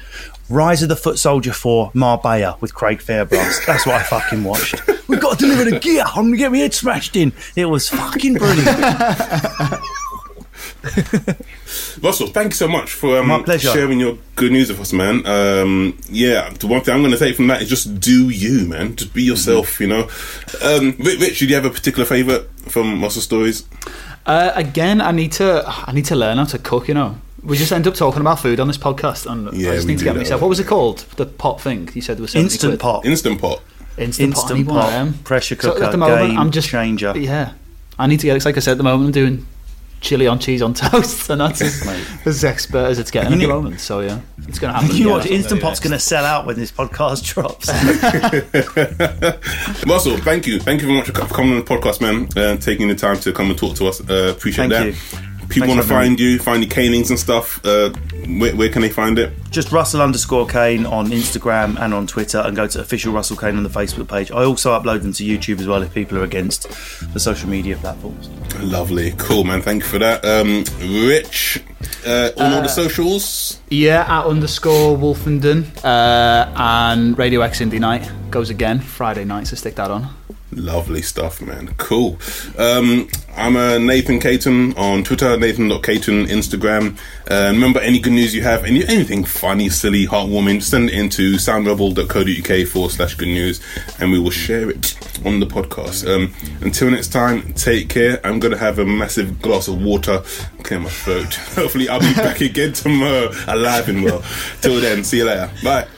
Rise 0.48 0.82
of 0.82 0.88
the 0.88 0.96
Foot 0.96 1.18
Soldier 1.18 1.52
4 1.52 1.90
Marbella 1.94 2.56
with 2.60 2.72
Craig 2.74 2.98
Fairbrass. 3.00 3.66
That's 3.66 3.84
what 3.84 3.96
I 3.96 4.02
fucking 4.04 4.44
watched. 4.44 4.80
We've 5.08 5.20
got 5.20 5.38
to 5.38 5.46
deliver 5.46 5.68
the 5.70 5.78
gear. 5.80 6.04
I'm 6.06 6.14
going 6.26 6.32
to 6.32 6.38
get 6.38 6.52
my 6.52 6.58
head 6.58 6.72
smashed 6.74 7.16
in. 7.16 7.32
It 7.56 7.66
was 7.66 7.88
fucking 7.88 8.34
brilliant. 8.34 8.66
Russell, 12.02 12.28
thank 12.28 12.52
you 12.52 12.56
so 12.56 12.68
much 12.68 12.92
for 12.92 13.18
um, 13.18 13.28
My 13.28 13.42
pleasure. 13.42 13.70
sharing 13.70 13.98
your 13.98 14.18
good 14.36 14.52
news 14.52 14.68
with 14.68 14.80
us, 14.80 14.92
man. 14.92 15.26
Um, 15.26 15.98
yeah, 16.08 16.50
the 16.50 16.66
one 16.66 16.80
thing 16.82 16.94
I'm 16.94 17.00
going 17.00 17.12
to 17.12 17.18
take 17.18 17.36
from 17.36 17.48
that 17.48 17.62
is 17.62 17.68
just 17.68 17.98
do 18.00 18.28
you, 18.28 18.66
man. 18.66 18.94
Just 18.96 19.12
be 19.14 19.22
yourself, 19.22 19.80
you 19.80 19.86
know. 19.88 20.08
Um, 20.62 20.94
Rich, 20.98 21.20
Rich, 21.20 21.38
do 21.40 21.46
you 21.46 21.54
have 21.54 21.64
a 21.64 21.70
particular 21.70 22.04
favourite 22.04 22.42
from 22.68 23.02
Russell 23.02 23.22
Stories? 23.22 23.64
Uh, 24.26 24.52
again, 24.54 25.00
I 25.00 25.12
need 25.12 25.32
to 25.32 25.64
I 25.66 25.92
need 25.92 26.04
to 26.06 26.16
learn 26.16 26.38
how 26.38 26.44
to 26.44 26.58
cook. 26.58 26.88
You 26.88 26.94
know, 26.94 27.18
we 27.46 27.56
just 27.56 27.72
end 27.72 27.86
up 27.86 27.94
talking 27.94 28.20
about 28.20 28.40
food 28.40 28.60
on 28.60 28.66
this 28.68 28.76
podcast, 28.78 29.30
and 29.30 29.52
Yeah, 29.56 29.70
I 29.72 29.74
just 29.76 29.86
need 29.86 29.98
to 29.98 30.04
get 30.04 30.12
that. 30.14 30.20
myself. 30.20 30.40
What 30.42 30.48
was 30.48 30.60
it 30.60 30.66
called? 30.66 30.98
The 31.16 31.26
pot 31.26 31.60
thing 31.60 31.88
you 31.94 32.02
said 32.02 32.16
there 32.18 32.22
was 32.22 32.32
70 32.32 32.44
Instant 32.46 32.70
quid. 32.72 32.80
pot. 32.80 33.06
Instant 33.06 33.40
Pot. 33.40 33.62
Instant, 33.98 34.34
pot. 34.34 34.40
I 34.40 34.42
Instant 34.44 34.58
need 34.58 34.66
one 34.66 34.76
of 34.78 34.82
pot, 34.84 34.90
them. 34.90 35.14
pressure 35.24 35.54
So 35.54 35.72
cooker, 35.72 35.84
at 35.84 35.90
the 35.92 35.96
moment, 35.96 36.30
game 36.30 36.38
I'm 36.38 36.50
just 36.50 36.68
changer. 36.68 37.12
Yeah, 37.16 37.52
I 37.98 38.06
need 38.06 38.20
to 38.20 38.26
get. 38.26 38.36
It's 38.36 38.44
like 38.44 38.56
I 38.56 38.60
said 38.60 38.72
at 38.72 38.78
the 38.78 38.84
moment, 38.84 39.06
I'm 39.06 39.12
doing 39.12 39.46
chili 40.02 40.26
on 40.26 40.38
cheese 40.38 40.60
on 40.60 40.74
toast, 40.82 41.30
and 41.30 41.40
that's 41.40 41.62
as, 41.62 42.26
as 42.26 42.44
expert 42.44 42.84
as 42.86 42.98
it's 42.98 43.10
getting 43.10 43.32
at 43.32 43.38
the 43.38 43.48
moment. 43.48 43.80
So 43.80 44.00
yeah, 44.00 44.20
it's 44.46 44.58
going 44.58 44.72
to 44.74 44.78
happen. 44.80 44.94
You 44.96 45.08
watch, 45.08 45.24
Instant 45.26 45.62
Pot's 45.62 45.80
going 45.80 45.92
to 45.92 45.98
sell 45.98 46.24
out 46.26 46.44
when 46.46 46.56
this 46.56 46.70
podcast 46.70 47.24
drops. 47.32 47.68
Russell, 49.86 50.18
thank 50.18 50.46
you. 50.46 50.60
Thank 50.60 50.82
you 50.82 50.88
very 50.88 50.98
much 50.98 51.06
for 51.06 51.12
coming 51.34 51.52
on 51.52 51.58
the 51.58 51.64
podcast, 51.64 52.00
man, 52.02 52.28
and 52.36 52.60
taking 52.60 52.88
the 52.88 52.94
time 52.94 53.18
to 53.20 53.32
come 53.32 53.48
and 53.50 53.58
talk 53.58 53.76
to 53.76 53.86
us. 53.86 54.00
Uh, 54.00 54.34
appreciate 54.36 54.68
Thank 54.70 54.94
that. 55.12 55.20
you. 55.22 55.35
People 55.56 55.74
want 55.74 55.82
to 55.82 55.88
find 55.88 56.20
you, 56.20 56.38
find 56.38 56.62
your 56.62 56.70
canings 56.70 57.10
and 57.10 57.18
stuff. 57.18 57.64
Uh, 57.64 57.90
where, 58.38 58.54
where 58.54 58.68
can 58.68 58.82
they 58.82 58.88
find 58.88 59.18
it? 59.18 59.32
Just 59.50 59.72
Russell 59.72 60.02
underscore 60.02 60.46
Kane 60.46 60.84
on 60.84 61.08
Instagram 61.08 61.80
and 61.80 61.94
on 61.94 62.06
Twitter, 62.06 62.38
and 62.38 62.54
go 62.54 62.66
to 62.66 62.80
official 62.80 63.12
Russell 63.12 63.36
Kane 63.36 63.56
on 63.56 63.62
the 63.62 63.70
Facebook 63.70 64.08
page. 64.08 64.30
I 64.30 64.44
also 64.44 64.78
upload 64.78 65.02
them 65.02 65.12
to 65.14 65.24
YouTube 65.24 65.60
as 65.60 65.66
well 65.66 65.82
if 65.82 65.94
people 65.94 66.18
are 66.18 66.24
against 66.24 66.68
the 67.12 67.20
social 67.20 67.48
media 67.48 67.76
platforms. 67.76 68.28
Lovely, 68.60 69.12
cool, 69.18 69.44
man. 69.44 69.62
Thank 69.62 69.82
you 69.82 69.88
for 69.88 69.98
that. 69.98 70.24
Um, 70.24 70.64
Rich, 71.06 71.62
uh, 72.06 72.30
on 72.36 72.52
all 72.52 72.62
the 72.62 72.68
socials. 72.68 73.60
Yeah, 73.70 74.02
at 74.02 74.26
underscore 74.26 74.96
Wolfenden 74.96 75.66
uh, 75.84 76.52
and 76.56 77.18
Radio 77.18 77.40
X 77.40 77.60
Indie 77.60 77.80
Night 77.80 78.10
goes 78.36 78.50
again 78.50 78.78
Friday 78.78 79.24
night, 79.24 79.46
so 79.46 79.56
stick 79.56 79.76
that 79.76 79.90
on. 79.90 80.10
Lovely 80.52 81.00
stuff, 81.00 81.40
man. 81.40 81.68
Cool. 81.78 82.18
Um, 82.58 83.08
I'm 83.34 83.56
uh, 83.56 83.78
Nathan 83.78 84.20
Caton 84.20 84.76
on 84.76 85.04
Twitter, 85.04 85.38
Nathan.Caton, 85.38 86.26
Instagram. 86.26 86.98
Uh, 87.30 87.48
remember, 87.54 87.80
any 87.80 87.98
good 87.98 88.12
news 88.12 88.34
you 88.34 88.42
have, 88.42 88.66
any, 88.66 88.86
anything 88.86 89.24
funny, 89.24 89.70
silly, 89.70 90.06
heartwarming, 90.06 90.62
send 90.62 90.90
it 90.90 90.98
into 90.98 91.36
soundrebel.co.uk 91.36 92.68
forward 92.68 92.90
slash 92.90 93.14
good 93.14 93.28
news 93.28 93.62
and 94.00 94.12
we 94.12 94.18
will 94.18 94.30
share 94.30 94.68
it 94.68 94.98
on 95.24 95.40
the 95.40 95.46
podcast. 95.46 96.06
Um, 96.06 96.34
until 96.60 96.90
next 96.90 97.08
time, 97.08 97.54
take 97.54 97.88
care. 97.88 98.20
I'm 98.22 98.38
going 98.38 98.52
to 98.52 98.58
have 98.58 98.78
a 98.78 98.84
massive 98.84 99.40
glass 99.40 99.66
of 99.66 99.82
water, 99.82 100.18
clear 100.62 100.80
my 100.80 100.90
throat. 100.90 101.34
Hopefully, 101.54 101.88
I'll 101.88 102.00
be 102.00 102.12
back 102.16 102.42
again 102.42 102.74
tomorrow, 102.74 103.30
alive 103.48 103.88
and 103.88 104.04
well. 104.04 104.22
Till 104.60 104.78
then, 104.78 105.04
see 105.04 105.16
you 105.16 105.24
later. 105.24 105.50
Bye. 105.64 105.88